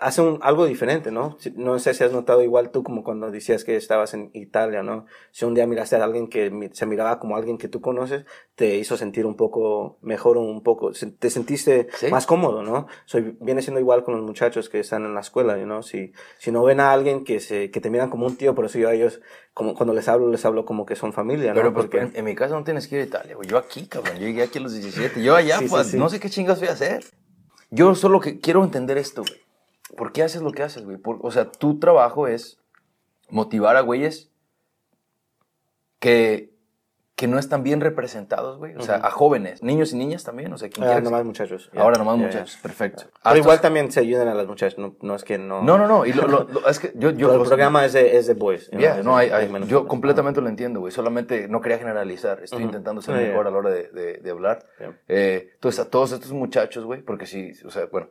[0.00, 1.38] hace un, algo diferente, ¿no?
[1.54, 5.06] No sé si has notado igual tú como cuando decías que estabas en Italia, ¿no?
[5.30, 8.24] Si un día miraste a alguien que se miraba como alguien que tú conoces,
[8.56, 12.88] te hizo sentir un poco mejor o un poco, te sentiste más cómodo, ¿no?
[13.04, 15.84] Soy, viene siendo igual con los muchachos que están en la escuela, ¿no?
[15.84, 18.64] Si, si no ven a alguien que, se, que te miran como un tío, por
[18.64, 19.20] eso yo a ellos,
[19.54, 21.60] como cuando les hablo, les hablo como que son familia, ¿no?
[21.60, 24.16] Pero pues, porque en, mi caso no tienes que ir a Italia, Yo aquí, cabrón,
[24.16, 26.72] yo llegué aquí a los 17, yo allá, pues, no sé qué chingas voy a
[26.72, 27.04] hacer.
[27.70, 29.40] Yo solo que quiero entender esto, güey.
[29.96, 30.98] ¿Por qué haces lo que haces, güey?
[31.04, 32.58] o sea, tu trabajo es
[33.28, 34.30] motivar a güeyes
[35.98, 36.49] que,
[37.20, 38.74] que no están bien representados, güey.
[38.76, 40.50] O sea, a jóvenes, niños y niñas también.
[40.54, 41.70] O sea, ¿quién Ahora nomás muchachos.
[41.76, 43.10] Ahora nomás muchachos, perfecto.
[43.22, 45.62] Pero igual también se ayudan a las muchachas, no, es que no...
[45.62, 46.06] No, no, no.
[46.06, 48.70] Y lo, es que yo, yo el programa es de, es de boys.
[49.04, 49.30] no, hay,
[49.66, 50.92] yo completamente lo entiendo, güey.
[50.92, 52.42] Solamente no quería generalizar.
[52.42, 54.64] Estoy intentando ser mejor a la hora de, de, hablar.
[55.06, 58.08] Eh, entonces, a todos estos muchachos, güey, porque sí, o sea, bueno,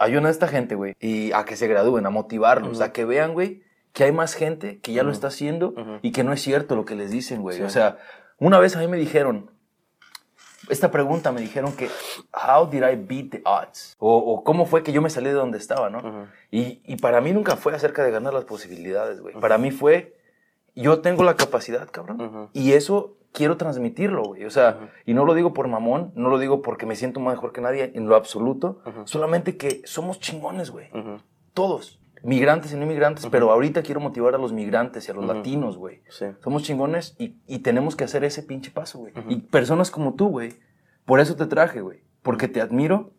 [0.00, 3.34] ayudan a esta gente, güey, y a que se gradúen, a motivarlos, a que vean,
[3.34, 3.62] güey,
[3.92, 6.84] que hay más gente que ya lo está haciendo y que no es cierto lo
[6.84, 7.62] que les dicen, güey.
[7.62, 7.98] O sea,
[8.42, 9.50] una vez a mí me dijeron,
[10.68, 11.88] esta pregunta me dijeron que,
[12.32, 13.94] how did I beat the odds?
[13.98, 16.26] O, cómo fue que yo me salí de donde estaba, ¿no?
[16.50, 19.38] y, y, para mí nunca fue acerca de ganar las posibilidades, güey.
[19.38, 20.16] Para mí fue,
[20.74, 22.50] yo tengo la capacidad, cabrón.
[22.52, 24.44] Y eso quiero transmitirlo, güey.
[24.44, 27.52] O sea, y no lo digo por mamón, no lo digo porque me siento mejor
[27.52, 28.82] que nadie en lo absoluto.
[29.04, 30.88] Solamente que somos chingones, güey.
[31.54, 35.26] Todos migrantes y no migrantes, pero ahorita quiero motivar a los migrantes y a los
[35.26, 36.02] latinos, güey.
[36.42, 39.12] Somos chingones y, y, tenemos que hacer ese pinche paso, güey.
[39.28, 40.54] Y personas como tú, güey.
[41.04, 42.02] Por eso te traje, güey.
[42.22, 43.12] Porque te admiro.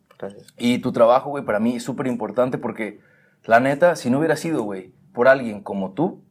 [0.56, 3.00] Y tu trabajo, güey, para mí es súper importante porque,
[3.44, 6.22] la neta, si no hubiera sido, güey, por alguien como tú,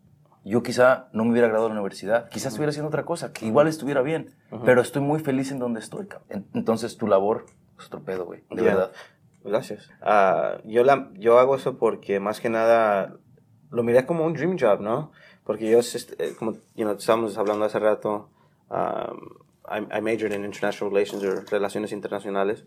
[0.45, 2.29] yo quizá no me hubiera graduado de la universidad.
[2.29, 4.35] Quizás estuviera haciendo otra cosa, que igual estuviera bien.
[4.65, 6.45] Pero estoy muy feliz en donde estoy, cabrón.
[6.53, 7.45] Entonces, tu labor
[7.79, 8.43] es otro pedo, güey.
[8.49, 8.91] De verdad.
[9.43, 9.89] Gracias.
[10.01, 13.17] Uh, yo, la, yo hago eso porque más que nada
[13.69, 15.11] lo miré como un dream job, ¿no?
[15.43, 18.29] Porque yo, eh, como you know, estábamos hablando hace rato,
[18.69, 22.63] um, I, I, majored in international relations o relaciones internacionales.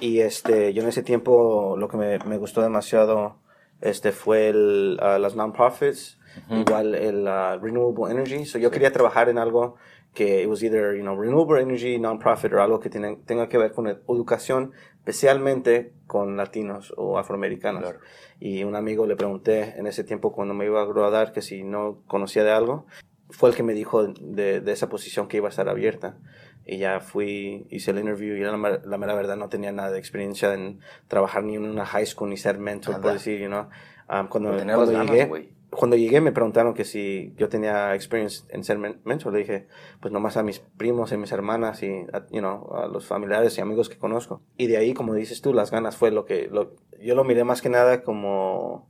[0.00, 3.36] Y este, yo en ese tiempo lo que me, me gustó demasiado
[3.80, 6.18] este, fue el, uh, las non-profits,
[6.50, 8.44] igual el uh, renewable energy.
[8.44, 9.76] So yo quería trabajar en algo
[10.14, 13.58] que it was either, you know, renewable energy, non-profit o algo que tiene, tenga que
[13.58, 17.94] ver con educación especialmente con latinos o afroamericanos.
[18.40, 21.62] Y un amigo le pregunté en ese tiempo cuando me iba a graduar que si
[21.62, 22.86] no conocía de algo,
[23.30, 26.18] fue el que me dijo de, de esa posición que iba a estar abierta.
[26.66, 29.98] Y ya fui, hice el interview y la, la mera verdad no tenía nada de
[29.98, 33.14] experiencia en trabajar ni en una high school ni ser mentor, por Nada.
[33.14, 33.68] decir, you know.
[34.10, 35.52] Um, cuando, cuando ganas, llegué.
[35.70, 39.32] Cuando llegué me preguntaron que si yo tenía experience en ser men- mentor.
[39.32, 39.66] Le dije,
[40.00, 43.56] pues nomás a mis primos y mis hermanas y, a, you know, a los familiares
[43.58, 44.40] y amigos que conozco.
[44.56, 47.44] Y de ahí, como dices tú, las ganas fue lo que, lo, yo lo miré
[47.44, 48.88] más que nada como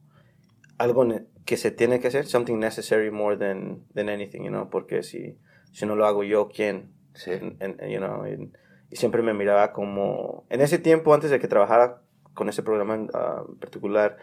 [0.78, 1.06] algo
[1.44, 5.36] que se tiene que hacer, something necessary more than, than anything, you know, porque si,
[5.72, 6.92] si no lo hago yo, ¿quién?
[7.14, 7.32] Sí.
[7.32, 8.56] En- en- you know, en-
[8.90, 12.02] y siempre me miraba como, en ese tiempo, antes de que trabajara
[12.38, 14.16] con ese programa en ah, particular,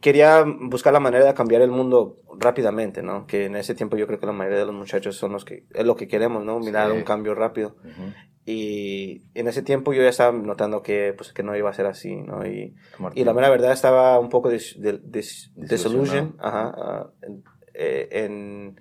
[0.00, 3.26] quería buscar la manera de cambiar el mundo rápidamente, ¿no?
[3.26, 5.64] Que en ese tiempo yo creo que la mayoría de los muchachos son los que,
[5.74, 6.60] es lo que queremos, ¿no?
[6.60, 6.96] Mirar Sí.
[6.96, 7.76] un cambio rápido.
[7.84, 8.12] Ujú.
[8.46, 11.86] Y en ese tiempo yo ya estaba notando que, pues, que no iba a ser
[11.86, 12.46] así, ¿no?
[12.46, 12.76] Y,
[13.14, 17.42] y la mera verdad estaba un poco dis, de- dis- disillusion, ajá, ah, en,
[17.74, 18.80] eh, en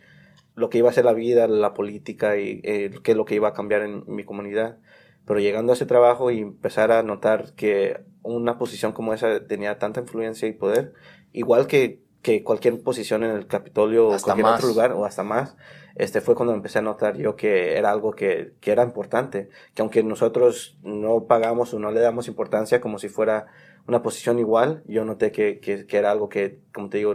[0.54, 3.36] lo que iba a ser la vida, la política y eh, qué es lo que
[3.36, 4.78] iba a cambiar en mi comunidad.
[5.26, 9.78] Pero llegando a ese trabajo y empezar a notar que una posición como esa tenía
[9.80, 10.94] tanta influencia y poder,
[11.32, 14.60] igual que, que cualquier posición en el Capitolio o cualquier más.
[14.60, 15.56] otro lugar o hasta más,
[15.96, 19.82] este fue cuando empecé a notar yo que era algo que, que era importante, que
[19.82, 23.48] aunque nosotros no pagamos o no le damos importancia como si fuera
[23.88, 27.14] una posición igual, yo noté que, que, que era algo que, como te digo,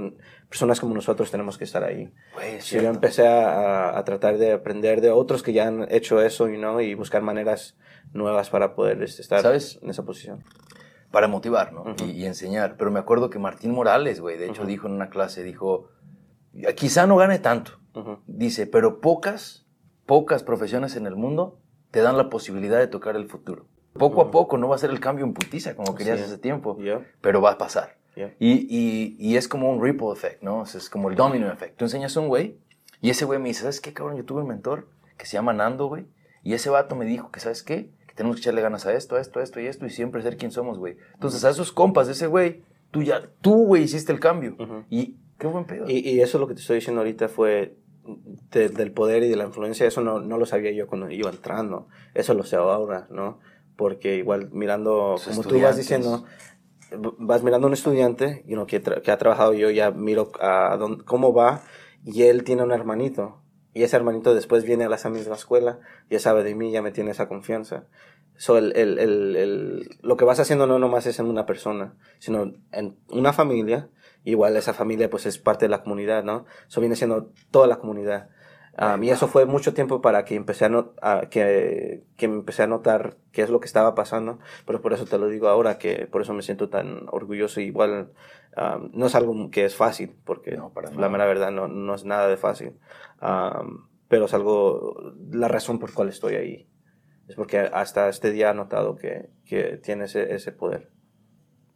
[0.48, 2.12] personas como nosotros tenemos que estar ahí.
[2.34, 5.86] Güey, es Sí, yo empecé a, a tratar de aprender de otros que ya han
[5.90, 7.76] hecho eso you know, y buscar maneras
[8.12, 9.78] nuevas para poder este, estar ¿Sabes?
[9.82, 10.44] en esa posición.
[11.10, 11.84] Para motivar, ¿no?
[12.04, 12.76] Y, y enseñar.
[12.78, 15.88] Pero me acuerdo que Martín Morales, güey, de hecho dijo en una clase, dijo,
[16.76, 17.72] quizá no gane tanto,
[18.26, 19.66] dice, pero pocas,
[20.06, 21.58] pocas profesiones en el mundo
[21.90, 23.66] te dan la posibilidad de tocar el futuro.
[23.92, 26.24] Poco a poco no va a ser el cambio en putiza como querías Sí.
[26.24, 27.96] hace tiempo, Yeah, pero va a pasar.
[28.14, 28.32] yeah.
[28.38, 30.60] Y, y, y es como un ripple effect, ¿no?
[30.60, 31.76] O sea, es como el domino effect.
[31.76, 32.56] Tú enseñas a un güey
[33.00, 34.16] y ese güey me dice, ¿sabes qué, cabrón?
[34.16, 34.86] Yo tuve un mentor
[35.18, 36.06] que se llama Nando, güey.
[36.44, 37.90] Y ese vato me dijo que, ¿sabes qué?
[38.10, 40.20] Que tenemos que echarle ganas a esto, a esto, a esto y esto y siempre
[40.22, 40.96] ser quien somos, güey.
[41.14, 44.56] Entonces, a esos compas de ese güey, tú ya, tú, güey, hiciste el cambio.
[44.58, 44.82] Ujú.
[44.90, 45.84] Y qué buen pedo.
[45.88, 47.76] Y, y eso lo que te estoy diciendo ahorita fue
[48.50, 51.30] de- del poder y de la influencia, eso no, no lo sabía yo cuando iba
[51.30, 53.38] entrando, eso lo sé ahora, ¿no?
[53.76, 56.24] Porque igual mirando, Los como tú vas diciendo,
[57.18, 60.76] vas mirando a un estudiante you know, que, que ha trabajado, yo ya miro a
[60.76, 61.62] dónde- cómo va
[62.04, 63.40] y él tiene un hermanito.
[63.74, 66.90] Y ese hermanito después viene a esa misma escuela, ya sabe de mí, ya me
[66.92, 67.84] tiene esa confianza.
[68.36, 72.52] So, el, el, el- lo que vas haciendo no nomás es en una persona, sino
[72.72, 73.88] en una familia.
[74.24, 76.44] Igual esa familia pues es parte de la comunidad, ¿no?
[76.68, 78.28] Eso viene siendo toda la comunidad.
[78.80, 82.62] Um, y eso fue mucho tiempo para que empecé a, no- a- que, que empecé
[82.62, 84.38] a notar qué es lo que estaba pasando.
[84.66, 87.60] Pero por eso te lo digo ahora, que por eso me siento tan orgulloso.
[87.60, 88.12] Igual
[88.56, 91.94] um, no es algo que es fácil, porque No, para la mera verdad no, no
[91.94, 92.78] es nada de fácil.
[93.20, 96.66] Um, pero es algo, la razón por cual estoy ahí.
[97.28, 100.90] Es porque hasta este día he notado que, que tiene ese, ese poder.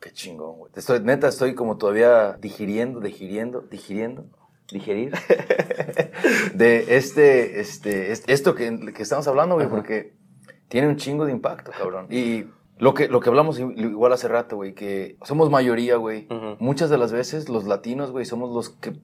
[0.01, 0.73] Qué chingón, güey.
[0.75, 4.27] Estoy, neta, estoy como todavía digiriendo, digiriendo, digiriendo,
[4.71, 5.13] digerir
[6.55, 9.75] de este, este, es- esto que, que estamos hablando, güey, Ajá.
[9.75, 10.15] porque
[10.69, 12.07] tiene un chingo de impacto, cabrón.
[12.11, 12.47] Y
[12.79, 16.27] lo que, lo que hablamos igual hace rato, güey, que somos mayoría, güey.
[16.31, 16.57] Ujú.
[16.59, 18.95] Muchas de las veces los latinos, güey, somos los que...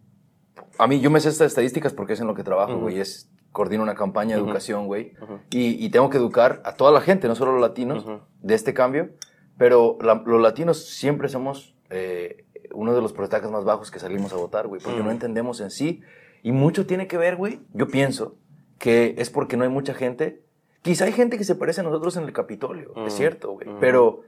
[0.78, 3.30] A mí, yo me sé estas estadísticas porque es en lo que trabajo, güey, es
[3.52, 4.50] coordino una campaña de Ujú.
[4.50, 5.12] educación, güey.
[5.50, 8.06] Y, y tengo que educar a toda la gente, no solo los latinos,
[8.40, 9.10] de este cambio.
[9.58, 14.32] Pero la- los latinos siempre somos eh, uno de los porcentajes más bajos que salimos
[14.32, 15.06] a votar, güey, porque Ujú.
[15.06, 16.02] no entendemos en sí.
[16.42, 18.36] Y mucho tiene que ver, güey, yo pienso,
[18.78, 20.42] que es porque no hay mucha gente.
[20.82, 23.10] Quizá hay gente que se parece a nosotros en el Capitolio, es Ujú.
[23.10, 23.68] cierto, güey.
[23.68, 23.78] Ujú.
[23.80, 24.22] Pero,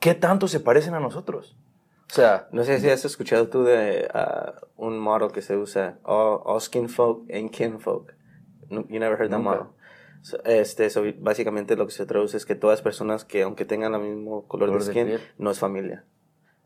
[0.00, 1.56] ¿qué tanto se parecen a nosotros?
[2.10, 5.98] O sea, No sé si has escuchado tú de ah, un model que se usa,
[6.04, 8.14] all, all skin folk and kin folk.
[8.70, 9.50] No- You never heard that Nunca.
[9.50, 9.66] model.
[10.22, 13.94] So, este, so, básicamente lo que se traduce es que todas personas que aunque tengan
[13.94, 15.20] el mismo color, Color de de skin, piel.
[15.38, 16.04] no es familia.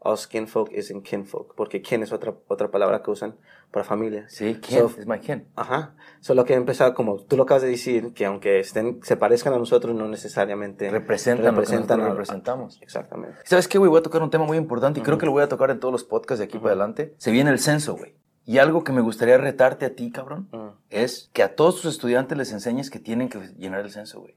[0.03, 3.37] All skin folk is in kin folk, porque kin es otra, otra palabra que usan
[3.71, 4.25] para familia.
[4.31, 4.89] sí, ¿quién?
[4.89, 5.47] So, es my quién.
[5.57, 5.95] Ajá.
[6.21, 9.53] Solo que he empezado, como tú lo acabas de decir, que aunque estén, se parezcan
[9.53, 12.79] a nosotros, no necesariamente Representan, lo que nosotros a- representamos.
[12.81, 13.37] Exactamente.
[13.45, 13.91] ¿Sabes qué, güey?
[13.91, 15.79] Voy a tocar un tema muy importante y creo que lo voy a tocar en
[15.81, 17.15] todos los podcasts de aquí para adelante.
[17.19, 18.15] Se viene el censo, güey.
[18.47, 20.49] Y algo que me gustaría retarte a ti, cabrón,
[20.89, 24.35] es que a todos tus estudiantes les enseñes que tienen que llenar el censo, güey.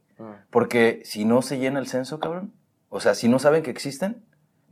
[0.50, 2.54] Porque si no se llena el censo, cabrón,
[2.90, 4.24] o sea, si no saben que existen,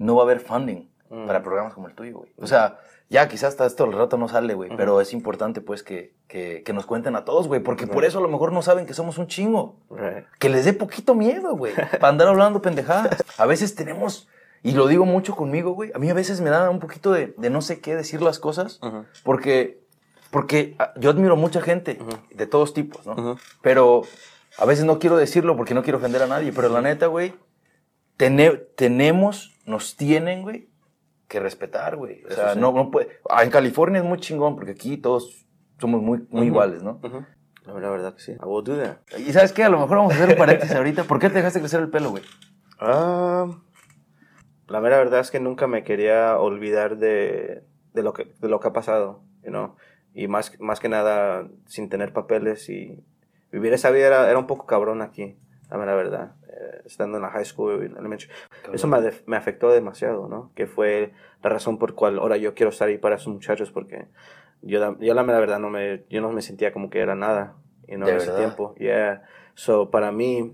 [0.01, 1.27] no va a haber funding Mm.
[1.27, 2.31] para programas como el tuyo, güey.
[2.37, 2.79] O sea,
[3.09, 4.77] ya quizás hasta esto al rato no sale, güey, Ujú.
[4.77, 8.19] pero es importante, pues, que, que, que nos cuenten a todos, güey, porque por eso
[8.19, 9.75] a lo mejor no saben que somos un chingo.
[9.89, 10.25] Right.
[10.39, 13.25] Que les dé poquito miedo, güey, para andar hablando pendejadas.
[13.37, 14.29] A veces tenemos,
[14.63, 17.33] y lo digo mucho conmigo, güey, a mí a veces me da un poquito de,
[17.37, 19.03] de no sé qué decir las cosas, Ujú.
[19.25, 19.81] porque,
[20.29, 22.11] porque ah, yo admiro mucha gente Ujú.
[22.33, 23.13] de todos tipos, ¿no?
[23.15, 23.37] Ujú.
[23.61, 24.03] Pero
[24.57, 27.33] a veces no quiero decirlo porque no quiero ofender a nadie, pero la neta, güey,
[28.15, 30.69] tene- tenemos, nos tienen, güey,
[31.27, 32.23] que respetar, güey.
[32.25, 32.59] O sea, sí.
[32.59, 33.09] no, no puede.
[33.29, 35.45] ah, en California es muy chingón porque aquí todos
[35.79, 36.43] somos muy, muy Ujú.
[36.43, 36.99] iguales, ¿no?
[37.63, 38.31] La verdad, la verdad que sí.
[38.33, 38.97] I will do that.
[39.17, 41.03] Y sabes qué, a lo mejor vamos a hacer un paréntesis ahorita.
[41.05, 42.23] ¿Por qué te dejaste crecer el pelo, güey?
[42.79, 43.47] Ah,
[44.67, 47.63] la mera verdad es que nunca me quería olvidar de,
[47.93, 49.75] de, lo, que, de lo que ha pasado, you know?
[50.13, 53.03] Y más, más que nada, sin tener papeles y
[53.51, 55.37] vivir esa vida era, era un poco cabrón aquí,
[55.69, 56.35] la mera verdad.
[56.53, 58.29] Eh, estando en la high school, en elementary.
[58.73, 60.51] Eso me, me afectó demasiado, ¿no?
[60.53, 64.07] Que fue la razón por cual ahora yo quiero estar ahí para esos muchachos porque
[64.61, 67.15] yo, la- yo la mera verdad no me, yo no me sentía como que era
[67.15, 67.55] nada,
[67.95, 68.75] know, ¿De en ese tiempo.
[68.75, 69.23] Yeah.
[69.53, 70.53] So, para mí,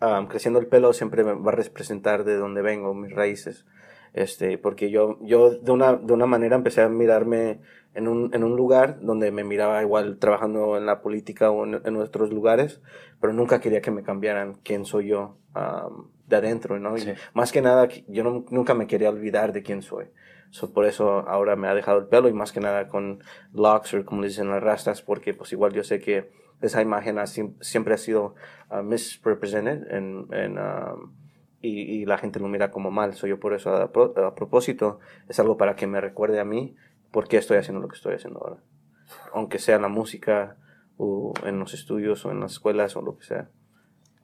[0.00, 3.66] um, creciendo el pelo siempre me va a representar de dónde vengo, mis raíces.
[4.14, 7.60] Este, porque yo, yo de, una, de una manera empecé a mirarme
[7.94, 11.80] en un, en un lugar donde me miraba igual trabajando en la política o en,
[11.84, 12.80] en otros lugares,
[13.20, 16.96] pero nunca quería que me cambiaran quién soy yo um, de adentro, ¿no?
[16.96, 17.12] Y Sí.
[17.34, 20.06] más que nada, yo no- nunca me quería olvidar de quién soy.
[20.50, 23.20] So, por eso ahora me ha dejado el pelo y más que nada con
[23.52, 26.30] locks o como le dicen las rastas, porque pues igual yo sé que
[26.62, 28.34] esa imagen ha siem- siempre ha sido
[28.70, 31.12] uh, misrepresented en, en, um,
[31.60, 33.14] y, y la gente lo mira como mal.
[33.14, 36.76] So, yo por eso a, a propósito es algo para que me recuerde a mí
[37.12, 38.62] por qué estoy haciendo lo que estoy haciendo ahora.
[39.34, 40.56] Aunque sea la música
[40.96, 43.50] o en los estudios o en las escuelas o lo que sea.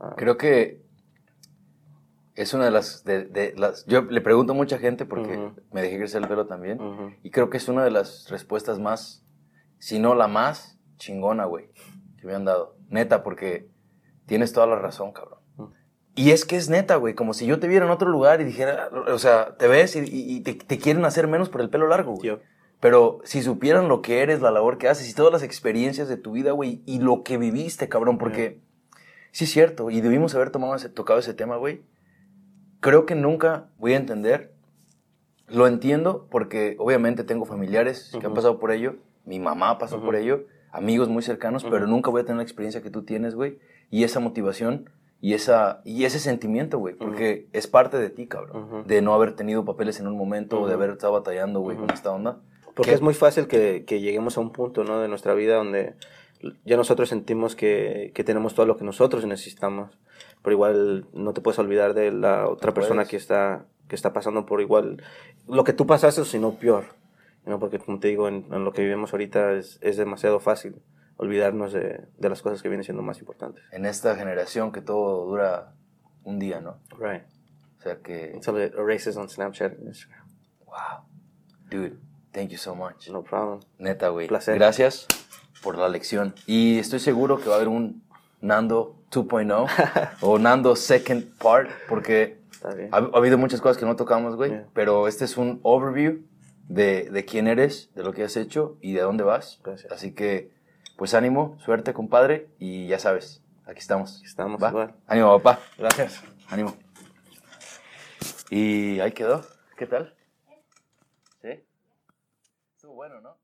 [0.00, 0.82] Ah, Creo que
[2.34, 3.86] es una de las, de, de las...
[3.86, 5.60] Yo le pregunto a mucha gente porque Ujú.
[5.72, 6.80] me dejé crecer el pelo también.
[6.80, 7.10] ujú.
[7.22, 9.24] Y creo que es una de las respuestas más,
[9.78, 11.70] si no la más chingona, güey,
[12.18, 12.76] que me han dado.
[12.88, 13.68] Neta, porque
[14.26, 15.38] tienes toda la razón, cabrón.
[15.56, 15.64] Mm.
[16.16, 18.44] Y es que es neta, güey, como si yo te viera en otro lugar y
[18.44, 21.70] dijera, o sea, te ves y, y- y te, te quieren hacer menos por el
[21.70, 22.38] pelo largo, güey.
[22.84, 26.18] Pero si supieran lo que eres, la labor que haces y todas las experiencias de
[26.18, 28.60] tu vida, güey, y lo que viviste, cabrón, porque
[29.30, 31.80] sí es cierto, y debimos haber tomado ese, tocado ese tema, güey.
[32.80, 34.52] Creo que nunca voy a entender.
[35.48, 40.14] Lo entiendo porque obviamente tengo familiares que han pasado por ello, mi mamá pasó por
[40.14, 43.60] ello, amigos muy cercanos, pero nunca voy a tener la experiencia que tú tienes, güey,
[43.90, 44.90] y esa motivación
[45.22, 49.34] y, esa, y ese sentimiento, güey, porque es parte de ti, cabrón, de no haber
[49.34, 52.42] tenido papeles en un momento, o de haber estado batallando, güey, con esta onda.
[52.74, 52.94] Porque ¿Qué?
[52.96, 55.00] es muy fácil que, que lleguemos a un punto ¿no?
[55.00, 55.94] de nuestra vida donde
[56.64, 59.98] ya nosotros sentimos que, que tenemos todo lo que nosotros necesitamos,
[60.42, 63.08] pero igual no te puedes olvidar de la otra No persona puedes.
[63.10, 65.02] que está, que está pasando por igual
[65.48, 66.84] lo que tú pasaste, sino peor.
[67.46, 67.58] ¿no?
[67.58, 70.82] Porque como te digo, en, en lo que vivimos ahorita es, es demasiado fácil
[71.16, 73.62] olvidarnos de, de las cosas que vienen siendo más importantes.
[73.70, 75.74] En esta generación que todo dura
[76.24, 76.80] un día, ¿no?
[76.98, 77.22] Right.
[77.78, 80.26] O sea que, Until it erases on Snapchat and Instagram.
[80.66, 81.04] wow,
[81.70, 81.96] dude,
[82.34, 83.08] thank you so much.
[83.08, 83.60] No problem.
[83.78, 84.26] Neta, güey.
[84.26, 84.56] Placer.
[84.56, 85.06] Gracias
[85.62, 86.34] por la lección.
[86.46, 88.02] Y estoy seguro que va a haber un
[88.40, 92.42] Nando 2.0 o Nando Second Part, porque
[92.92, 94.50] ha, ha habido muchas cosas que no tocamos, güey.
[94.50, 94.66] Yeah.
[94.74, 96.20] Pero este es un overview
[96.68, 99.60] de, de quién eres, de lo que has hecho y de dónde vas.
[99.64, 99.90] Gracias.
[99.90, 100.50] Así que,
[100.96, 102.48] pues ánimo, suerte, compadre.
[102.58, 104.18] Y ya sabes, aquí estamos.
[104.18, 104.68] Aquí estamos ¿Va?
[104.68, 104.94] igual.
[105.06, 105.60] Ánimo, papá.
[105.78, 106.22] Gracias.
[106.50, 106.74] Ánimo.
[108.50, 109.42] Y ahí quedó.
[109.76, 110.13] ¿Qué tal?
[113.04, 113.43] Bueno, ¿no?